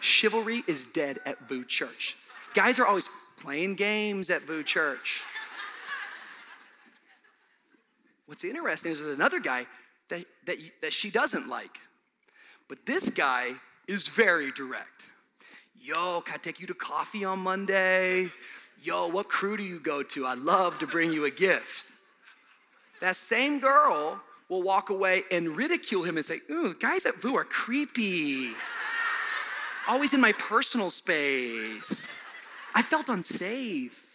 [0.01, 2.15] Chivalry is dead at VOUS Church.
[2.53, 3.07] Guys are always
[3.39, 5.21] playing games at VOUS Church.
[8.25, 9.65] What's interesting is there's another guy
[10.09, 11.77] that, that, that she doesn't like.
[12.67, 13.53] But this guy
[13.87, 15.03] is very direct.
[15.81, 18.29] Yo, can I take you to coffee on Monday?
[18.83, 20.27] Yo, what crew do you go to?
[20.27, 21.91] I'd love to bring you a gift.
[23.01, 27.35] That same girl will walk away and ridicule him and say, Ooh, guys at VOUS
[27.35, 28.49] are creepy.
[29.87, 32.15] Always in my personal space.
[32.73, 34.05] I felt unsafe.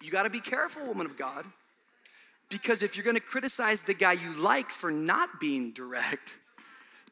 [0.00, 1.44] You got to be careful, woman of God,
[2.48, 6.36] because if you're to criticize the guy you like for not being direct,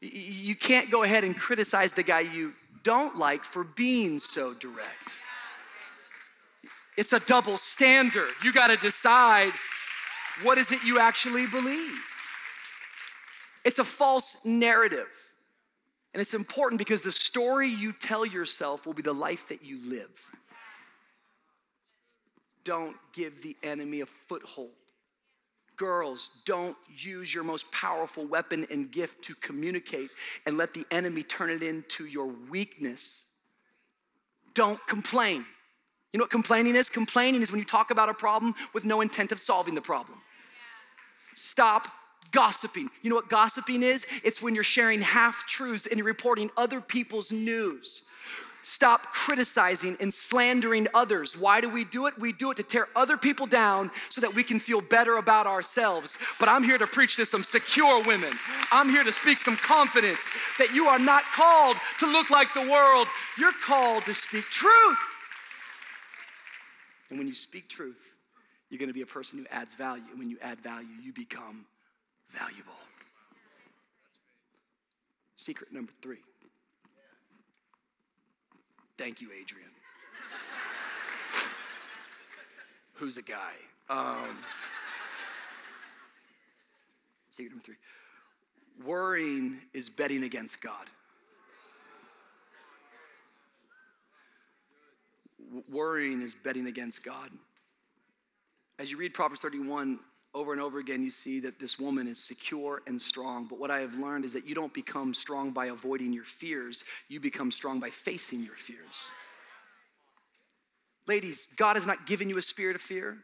[0.01, 5.13] you can't go ahead and criticize the guy you don't like for being so direct.
[6.99, 8.27] It's a double standard.
[8.43, 9.53] You got to decide
[10.43, 11.97] what is it you actually believe.
[13.63, 15.07] It's a false narrative.
[16.13, 19.79] And it's important because the story you tell yourself will be the life that you
[19.89, 20.09] live.
[22.65, 24.71] Don't give the enemy a foothold.
[25.77, 30.09] Girls, don't use your most powerful weapon and gift to communicate
[30.45, 33.25] and let the enemy turn it into your weakness.
[34.53, 35.45] Don't complain.
[36.11, 36.89] You know what complaining is?
[36.89, 40.19] Complaining is when you talk about a problem with no intent of solving the problem.
[41.35, 41.87] Stop
[42.31, 42.89] gossiping.
[43.01, 44.05] You know what gossiping is?
[44.23, 48.03] It's when you're sharing half truths and you're reporting other people's news.
[48.61, 51.37] Stop criticizing and slandering others.
[51.37, 52.19] Why do we do it?
[52.19, 55.47] We do it to tear other people down so that we can feel better about
[55.47, 56.17] ourselves.
[56.39, 58.33] But I'm here to preach to some secure women.
[58.71, 60.19] I'm here to speak some confidence
[60.57, 63.07] that you are not called to look like the world,
[63.37, 64.97] you're called to speak truth.
[67.09, 68.11] And when you speak truth,
[68.69, 70.03] you're going to be a person who adds value.
[70.09, 71.65] And when you add value, you become
[72.29, 72.73] valuable.
[75.35, 76.19] Secret number three
[78.97, 79.69] Thank you, Adrian.
[82.93, 83.53] Who's a guy?
[83.89, 84.37] Um,
[87.31, 87.77] secret number three
[88.85, 90.87] worrying is betting against God.
[95.69, 97.29] Worrying is betting against God.
[98.77, 99.99] As you read Proverbs 31,
[100.33, 103.45] over and over again, you see that this woman is secure and strong.
[103.45, 106.83] But what I have learned is that you don't become strong by avoiding your fears,
[107.07, 109.09] you become strong by facing your fears.
[111.07, 113.17] Ladies, God has not given you a spirit of fear.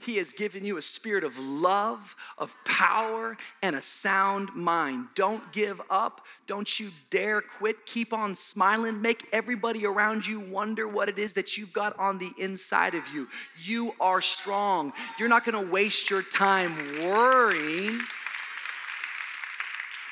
[0.00, 5.08] He has given you a spirit of love, of power, and a sound mind.
[5.16, 6.24] Don't give up.
[6.46, 7.84] Don't you dare quit.
[7.84, 9.02] Keep on smiling.
[9.02, 13.02] Make everybody around you wonder what it is that you've got on the inside of
[13.12, 13.26] you.
[13.60, 14.92] You are strong.
[15.18, 17.98] You're not going to waste your time worrying.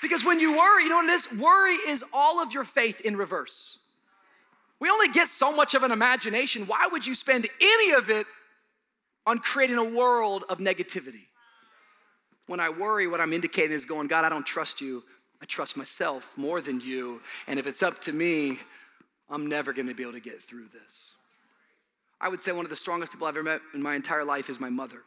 [0.03, 1.32] Because when you worry, you know what it is?
[1.32, 3.78] Worry is all of your faith in reverse.
[4.78, 6.66] We only get so much of an imagination.
[6.66, 8.26] Why would you spend any of it
[9.27, 11.27] on creating a world of negativity.
[12.47, 15.03] When I worry, what I'm indicating is going, God, I don't trust you.
[15.43, 17.20] I trust myself more than you.
[17.49, 18.59] And if it's up to me,
[19.29, 21.12] I'm never going to be able to get through this.
[22.20, 24.49] I would say one of the strongest people I've ever met in my entire life
[24.49, 25.03] is my mother.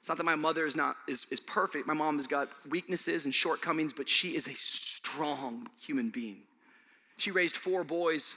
[0.00, 1.86] It's not that my mother is not is, is perfect.
[1.86, 6.42] My mom has got weaknesses and shortcomings, but she is a strong human being.
[7.18, 8.36] She raised four boys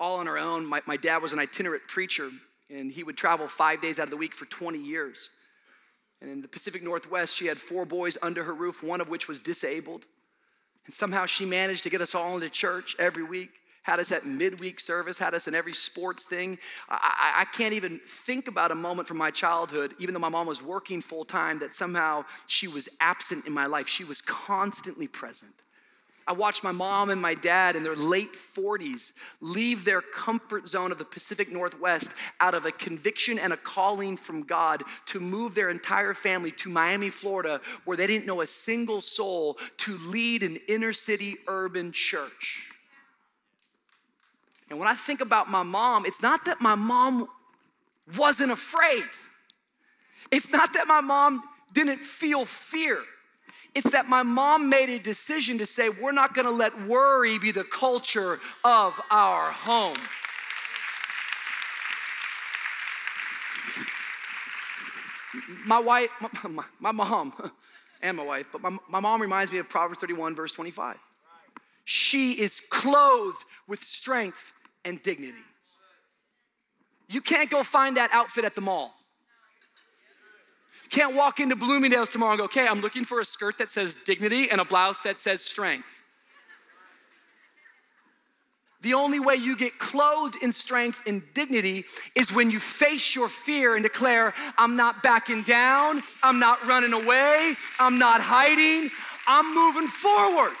[0.00, 0.66] all on her own.
[0.66, 2.30] My, my dad was an itinerant preacher
[2.70, 5.30] and he would travel five days out of the week for 20 years.
[6.20, 9.28] And in the Pacific Northwest, she had four boys under her roof, one of which
[9.28, 10.06] was disabled.
[10.86, 13.50] And somehow she managed to get us all into church every week,
[13.82, 16.58] had us at midweek service, had us in every sports thing.
[16.88, 20.46] I, I, can't even think about a moment from my childhood, even though my mom
[20.46, 23.88] was working full time, that somehow she was absent in my life.
[23.88, 25.54] She was constantly present.
[26.26, 30.90] I watched my mom and my dad in their late 40s leave their comfort zone
[30.90, 35.54] of the Pacific Northwest out of a conviction and a calling from God to move
[35.54, 40.42] their entire family to Miami, Florida, where they didn't know a single soul to lead
[40.42, 42.70] an inner city urban church.
[44.70, 47.28] And when I think about my mom, it's not that my mom
[48.16, 49.04] wasn't afraid,
[50.30, 53.00] it's not that my mom didn't feel fear.
[53.74, 57.50] It's that my mom made a decision to say, we're not gonna let worry be
[57.50, 59.96] the culture of our home.
[65.66, 67.50] My wife, my, my, mom,
[68.00, 70.96] and my wife, but my, my mom reminds me of Proverbs 31, verse 25.
[71.84, 74.52] She is clothed with strength
[74.84, 75.38] and dignity.
[77.08, 78.94] You can't go find that outfit at the mall.
[80.94, 83.96] Can't walk into Bloomingdale's tomorrow and go, okay, I'm looking for a skirt that says
[84.06, 85.88] dignity and a blouse that says strength.
[88.80, 91.84] The only way you get clothed in strength and dignity
[92.14, 96.92] is when you face your fear and declare, I'm not backing down, I'm not running
[96.92, 98.88] away, I'm not hiding,
[99.26, 100.52] I'm moving forward.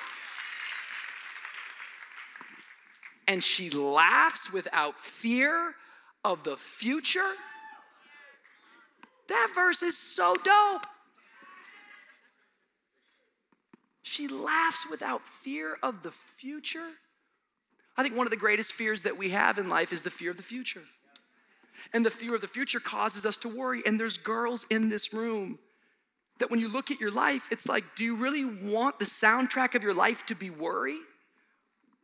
[3.28, 5.76] And she laughs without fear
[6.24, 7.30] of the future
[9.28, 10.86] that verse is so dope.
[14.02, 16.90] She laughs without fear of the future.
[17.96, 20.30] I think one of the greatest fears that we have in life is the fear
[20.30, 20.82] of the future.
[21.92, 23.82] And the fear of the future causes us to worry.
[23.86, 25.58] And there's girls in this room
[26.38, 29.74] that when you look at your life, it's like, do you really want the soundtrack
[29.74, 30.98] of your life to be worry?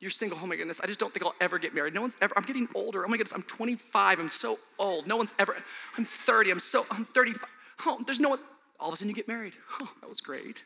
[0.00, 1.92] You're single, oh my goodness, I just don't think I'll ever get married.
[1.92, 3.04] No one's ever, I'm getting older.
[3.04, 5.06] Oh my goodness, I'm 25, I'm so old.
[5.06, 5.54] No one's ever,
[5.98, 7.44] I'm 30, I'm so, I'm 35.
[7.86, 8.38] Oh, there's no one,
[8.78, 9.52] all of a sudden you get married.
[9.78, 10.62] Oh, that was great.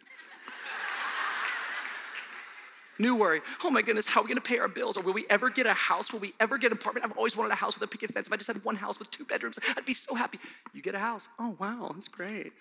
[2.99, 3.41] New worry.
[3.65, 4.97] Oh my goodness, how are we gonna pay our bills?
[4.97, 6.13] Or will we ever get a house?
[6.13, 7.05] Will we ever get an apartment?
[7.05, 8.29] I've always wanted a house with a picket fence.
[8.29, 10.39] If I just had one house with two bedrooms, I'd be so happy.
[10.73, 11.29] You get a house.
[11.41, 12.53] Oh wow, that's great.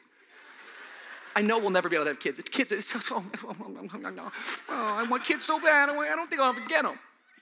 [1.36, 2.40] I know we'll never be able to have kids.
[2.40, 4.32] It's kids, it's, oh oh, oh, oh,
[4.70, 5.90] oh, I want kids so bad.
[5.90, 7.00] I don't think I'll ever get them.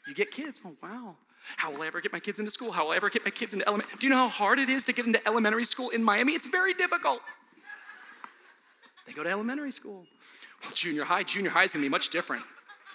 [0.08, 0.62] You get kids.
[0.66, 1.16] Oh, wow.
[1.58, 2.72] How will I ever get my kids into school?
[2.72, 3.98] How will I ever get my kids into elementary?
[4.00, 6.34] Do you know how hard it is to get into elementary school in Miami?
[6.34, 7.22] It's very difficult.
[9.06, 10.06] They go to elementary school.
[10.64, 12.44] Well, junior high, junior high is gonna be much different.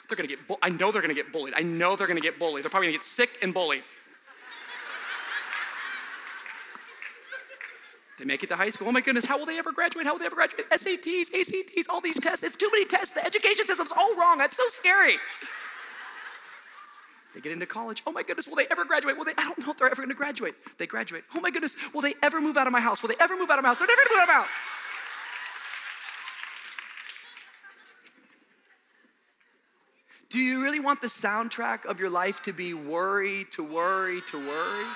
[0.09, 1.55] They're gonna get, bu- I know they're gonna get bullied.
[1.57, 2.65] I know they're gonna get bullied.
[2.65, 3.83] They're probably gonna get sick and bullied.
[8.19, 8.89] They make it to high school.
[8.89, 10.07] Oh my goodness, how will they ever graduate?
[10.07, 10.69] How will they ever graduate?
[10.71, 12.43] SATs, ACTs, all these tests.
[12.43, 13.15] It's too many tests.
[13.15, 14.39] The education system's all wrong.
[14.39, 15.17] That's so scary.
[17.35, 18.03] They get into college.
[18.07, 19.19] Oh my goodness, will they ever graduate?
[19.19, 19.35] Will they?
[19.37, 20.55] I don't know if they're ever going to graduate.
[20.79, 21.25] They graduate.
[21.35, 23.03] Oh my goodness, will they ever move out of my house?
[23.03, 23.79] Will they ever move out of my house?
[23.79, 24.49] They're never going to move out of my house.
[30.31, 34.39] Do you really want the soundtrack of your life to be worry to worry to
[34.39, 34.87] worry?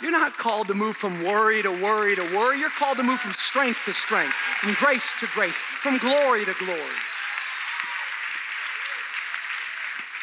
[0.00, 2.58] You're not called to move from worry to worry to worry.
[2.58, 6.54] You're called to move from strength to strength, from grace to grace, from glory to
[6.58, 6.80] glory.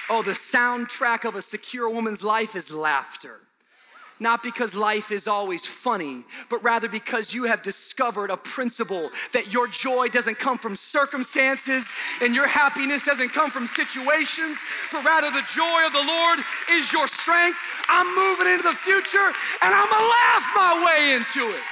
[0.09, 3.39] Oh, the soundtrack of a secure woman's life is laughter.
[4.21, 9.51] Not because life is always funny, but rather because you have discovered a principle that
[9.51, 11.85] your joy doesn't come from circumstances
[12.21, 14.59] and your happiness doesn't come from situations,
[14.91, 16.37] but rather the joy of the Lord
[16.69, 17.57] is your strength.
[17.89, 21.63] I'm moving into the future and I'm gonna laugh my way into it.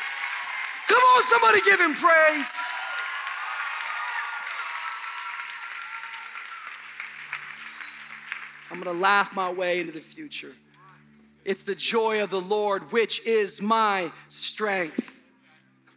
[0.87, 2.49] Come on, somebody give him praise.
[8.71, 10.55] I'm gonna laugh my way into the future.
[11.45, 15.15] It's the joy of the Lord, which is my strength.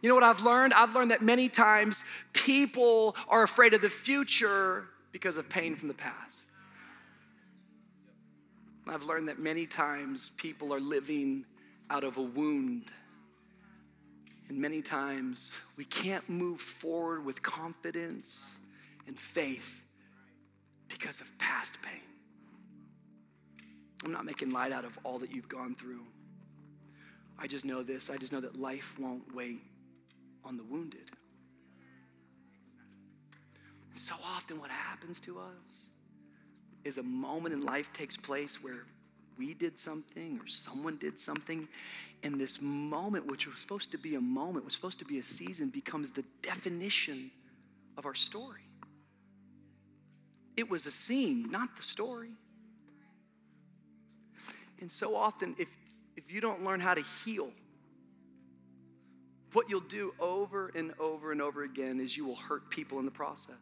[0.01, 0.73] You know what I've learned?
[0.73, 5.87] I've learned that many times people are afraid of the future because of pain from
[5.87, 6.39] the past.
[8.87, 11.45] I've learned that many times people are living
[11.89, 12.91] out of a wound.
[14.49, 18.43] And many times we can't move forward with confidence
[19.07, 19.81] and faith
[20.89, 22.01] because of past pain.
[24.03, 26.01] I'm not making light out of all that you've gone through.
[27.39, 29.61] I just know this I just know that life won't wait
[30.45, 31.11] on the wounded.
[33.95, 35.89] So often, what happens to us
[36.83, 38.85] is a moment in life takes place where
[39.37, 41.67] we did something or someone did something,
[42.23, 45.23] and this moment, which was supposed to be a moment, was supposed to be a
[45.23, 47.31] season, becomes the definition
[47.97, 48.61] of our story.
[50.57, 52.31] It was a scene, not the story.
[54.83, 55.69] And so often, if,
[56.17, 57.51] if you don't learn how to heal,
[59.53, 63.05] what you'll do over and over and over again is you will hurt people in
[63.05, 63.55] the process.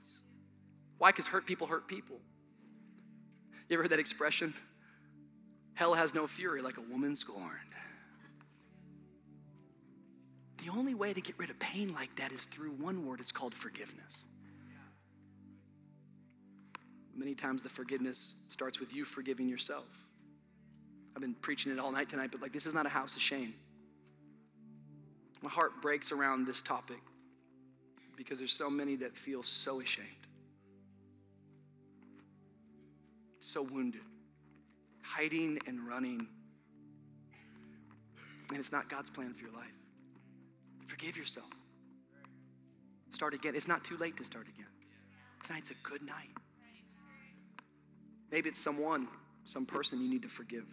[0.97, 1.11] Why?
[1.11, 2.15] Because hurt people hurt people.
[3.69, 4.51] You ever heard that expression?
[5.75, 7.45] Hell has no fury like a woman scorned.
[10.65, 13.31] The only way to get rid of pain like that is through one word it's
[13.31, 14.23] called forgiveness.
[17.15, 19.85] Many times the forgiveness starts with you forgiving yourself.
[21.21, 23.21] I've been preaching it all night tonight, but like this is not a house of
[23.21, 23.53] shame.
[25.43, 26.97] My heart breaks around this topic
[28.17, 30.07] because there's so many that feel so ashamed,
[33.39, 34.01] so wounded,
[35.03, 36.25] hiding and running.
[38.49, 39.69] And it's not God's plan for your life.
[40.87, 41.51] Forgive yourself.
[43.13, 43.53] Start again.
[43.55, 44.65] It's not too late to start again.
[45.45, 46.31] Tonight's a good night.
[48.31, 49.07] Maybe it's someone,
[49.45, 50.65] some person you need to forgive.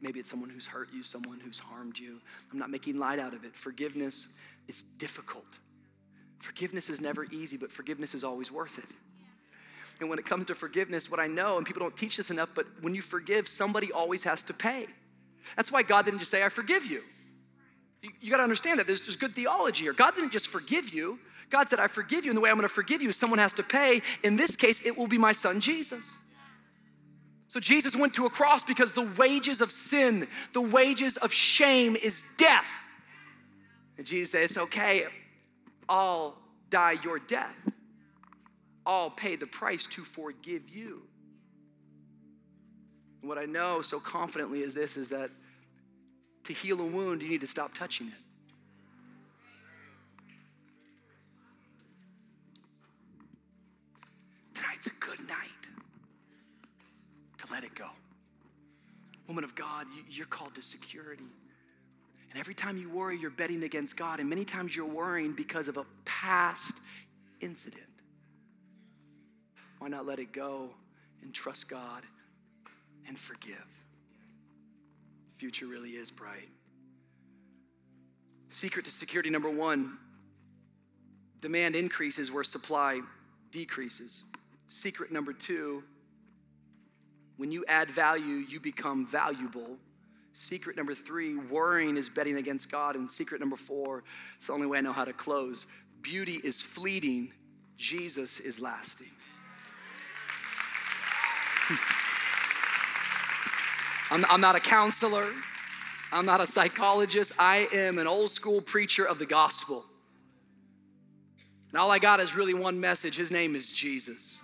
[0.00, 2.20] Maybe, it's someone who's hurt you, someone who's harmed you.
[2.50, 3.54] I'm not making light out of it.
[3.54, 4.28] Forgiveness
[4.68, 5.58] is difficult.
[6.38, 8.88] Forgiveness is never easy, but forgiveness is always worth it.
[10.00, 12.50] And when it comes to forgiveness, what I know, and people don't teach this enough,
[12.54, 14.86] but when you forgive, somebody always has to pay.
[15.56, 17.02] That's why God didn't just say, I forgive you.
[18.02, 19.92] You, you got to understand that there's, there's good theology here.
[19.92, 21.18] God didn't just forgive you.
[21.50, 23.38] God said, I forgive you, and the way I'm going to forgive you is someone
[23.38, 24.02] has to pay.
[24.22, 26.18] In this case, it will be my son Jesus.
[27.54, 31.94] So Jesus went to a cross because the wages of sin, the wages of shame
[31.94, 32.68] is death.
[33.96, 35.04] And Jesus said, It's okay,
[35.88, 36.36] I'll
[36.68, 37.54] die your death.
[38.84, 41.02] I'll pay the price to forgive you.
[43.20, 45.30] And what I know so confidently is this is that
[46.42, 48.14] to heal a wound, you need to stop touching it.
[54.54, 55.53] Tonight's a good night
[57.44, 57.86] to let it go.
[59.28, 61.24] Woman of God, you're called to security.
[62.30, 64.20] And every time you worry, you're betting against God.
[64.20, 66.74] And many times you're worrying because of a past
[67.40, 67.84] incident.
[69.78, 70.70] Why not let it go
[71.22, 72.02] and trust God
[73.06, 73.54] and forgive?
[75.28, 76.48] The future really is bright.
[78.50, 79.98] Secret to security number one
[81.40, 83.00] demand increases where supply
[83.50, 84.24] decreases.
[84.68, 85.82] Secret number two
[87.36, 89.76] when you add value, you become valuable.
[90.32, 92.96] Secret number three, worrying is betting against God.
[92.96, 94.04] And secret number four,
[94.36, 95.66] it's the only way I know how to close
[96.04, 97.32] beauty is fleeting,
[97.78, 99.10] Jesus is lasting.
[104.10, 105.30] I'm, I'm not a counselor.
[106.12, 107.32] I'm not a psychologist.
[107.38, 109.84] I am an old school preacher of the gospel.
[111.70, 113.16] And all I got is really one message.
[113.16, 114.40] His name is Jesus.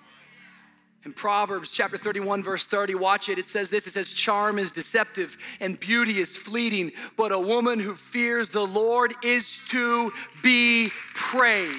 [1.05, 3.39] In Proverbs chapter 31, verse 30, watch it.
[3.39, 7.81] It says this it says, Charm is deceptive and beauty is fleeting, but a woman
[7.81, 11.79] who fears the Lord is to be praised.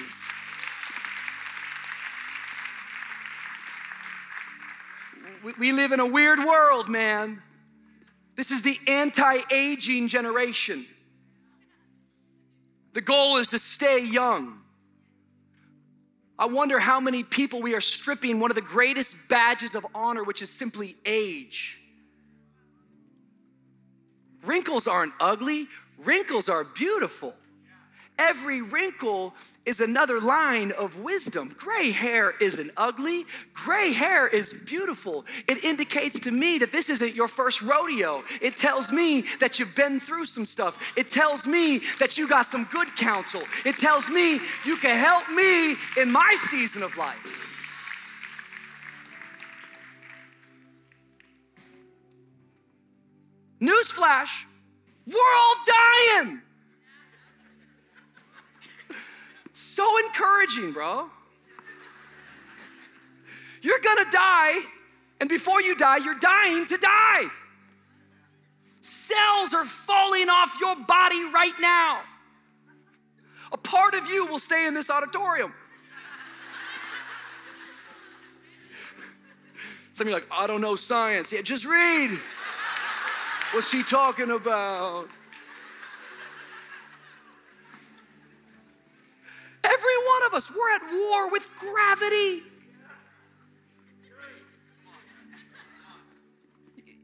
[5.58, 7.42] We live in a weird world, man.
[8.36, 10.86] This is the anti aging generation.
[12.92, 14.61] The goal is to stay young.
[16.42, 20.24] I wonder how many people we are stripping one of the greatest badges of honor,
[20.24, 21.78] which is simply age.
[24.44, 25.68] Wrinkles aren't ugly,
[25.98, 27.32] wrinkles are beautiful.
[28.18, 29.34] Every wrinkle
[29.64, 31.54] is another line of wisdom.
[31.58, 35.24] Gray hair isn't ugly, gray hair is beautiful.
[35.48, 38.22] It indicates to me that this isn't your first rodeo.
[38.40, 40.78] It tells me that you've been through some stuff.
[40.96, 43.42] It tells me that you got some good counsel.
[43.64, 47.48] It tells me you can help me in my season of life.
[53.60, 54.44] Newsflash,
[55.06, 56.42] we're all dying.
[59.62, 61.08] So encouraging, bro.
[63.62, 64.58] You're gonna die,
[65.20, 67.24] and before you die, you're dying to die.
[68.82, 72.02] Cells are falling off your body right now.
[73.52, 75.54] A part of you will stay in this auditorium.
[79.92, 81.30] Some of you like, I don't know science.
[81.30, 82.18] Yeah, just read.
[83.52, 85.08] What's he talking about?
[89.64, 92.42] Every one of us, we're at war with gravity.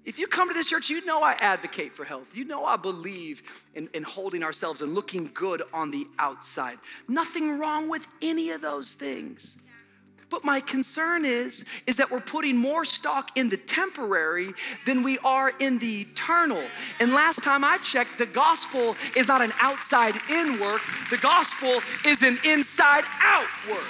[0.04, 2.34] If you come to this church, you know I advocate for health.
[2.34, 3.42] You know I believe
[3.74, 6.78] in, in holding ourselves and looking good on the outside.
[7.08, 9.58] Nothing wrong with any of those things.
[10.30, 14.52] But my concern is, is that we're putting more stock in the temporary
[14.84, 16.62] than we are in the eternal.
[17.00, 21.80] And last time I checked, the gospel is not an outside in work, the gospel
[22.04, 23.80] is an inside out work.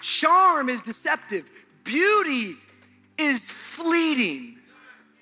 [0.00, 1.48] Charm is deceptive,
[1.84, 2.56] beauty
[3.16, 4.47] is fleeting.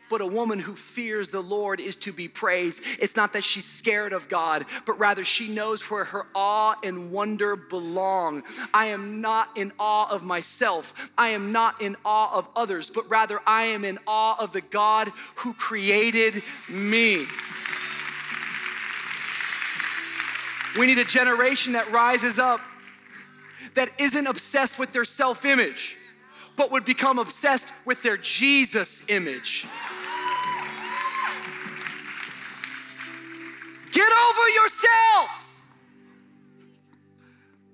[0.08, 2.82] But a woman who fears the Lord is to be praised.
[3.00, 7.10] It's not that she's scared of God, but rather she knows where her awe and
[7.10, 8.44] wonder belong.
[8.72, 11.10] I am not in awe of myself.
[11.18, 14.60] I am not in awe of others, but rather I am in awe of the
[14.60, 17.26] God who created me.
[20.78, 22.60] We need a generation that rises up
[23.74, 25.96] that isn't obsessed with their self image,
[26.56, 29.66] but would become obsessed with their Jesus image.
[33.96, 35.62] Get over yourself,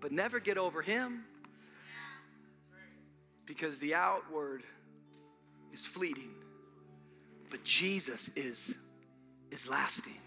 [0.01, 1.25] but never get over Him
[3.45, 4.63] because the outward
[5.73, 6.31] is fleeting,
[7.51, 8.77] but Jesus is,
[9.51, 10.21] is lasting.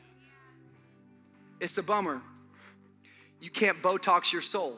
[1.62, 2.22] It's a bummer.
[3.40, 4.78] You can't Botox your soul.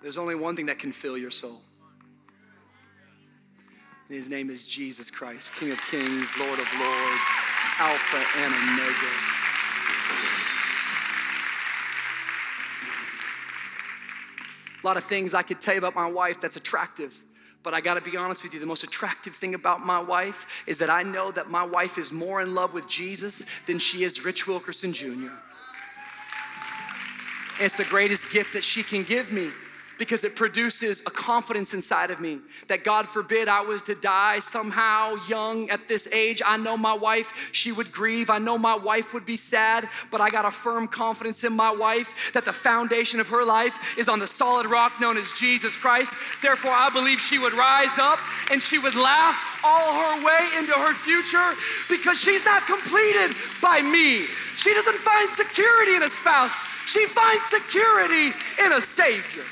[0.00, 1.60] There's only one thing that can fill your soul.
[4.14, 7.22] And his name is Jesus Christ, King of Kings, Lord of Lords,
[7.80, 9.12] Alpha and Omega.
[14.80, 17.12] A lot of things I could tell you about my wife that's attractive.
[17.64, 20.78] But I gotta be honest with you, the most attractive thing about my wife is
[20.78, 24.24] that I know that my wife is more in love with Jesus than she is
[24.24, 25.32] Rich Wilkerson Jr.
[27.58, 29.50] It's the greatest gift that she can give me
[29.98, 32.38] because it produces a confidence inside of me
[32.68, 36.42] that God forbid I was to die somehow young at this age.
[36.44, 38.30] I know my wife, she would grieve.
[38.30, 41.70] I know my wife would be sad, but I got a firm confidence in my
[41.70, 45.76] wife that the foundation of her life is on the solid rock known as Jesus
[45.76, 46.14] Christ.
[46.42, 48.18] Therefore, I believe she would rise up
[48.50, 51.54] and she would laugh all her way into her future
[51.88, 54.26] because she's not completed by me.
[54.56, 56.52] She doesn't find security in a spouse.
[56.86, 58.32] She finds security
[58.62, 59.44] in a Savior.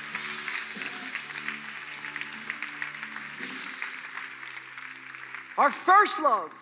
[5.62, 6.52] Our first love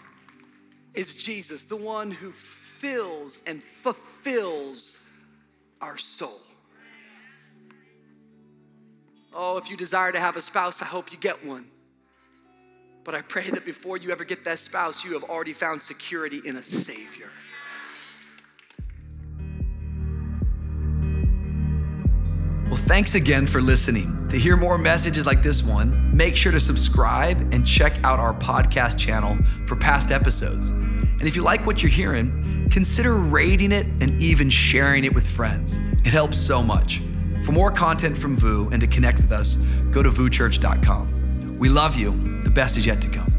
[0.93, 4.95] is Jesus, the one who fills and fulfills
[5.81, 6.39] our soul.
[9.35, 11.65] Oh, if you desire to have a spouse, I hope you get one.
[13.03, 16.43] But I pray that before you ever get that spouse, you have already found security
[16.45, 17.31] in a Savior.
[22.67, 24.29] Well, thanks again for listening.
[24.29, 28.35] To hear more messages like this one, make sure to subscribe and check out our
[28.35, 30.71] podcast channel for past episodes.
[30.71, 35.29] And if you like what you're hearing, consider rating it and even sharing it with
[35.29, 35.79] friends.
[36.05, 37.03] It helps so much.
[37.45, 39.57] For more content from VOUS and to connect with us,
[39.91, 41.59] go to VOUSchurch.com.
[41.59, 42.43] We love you.
[42.43, 43.30] The best is yet to come.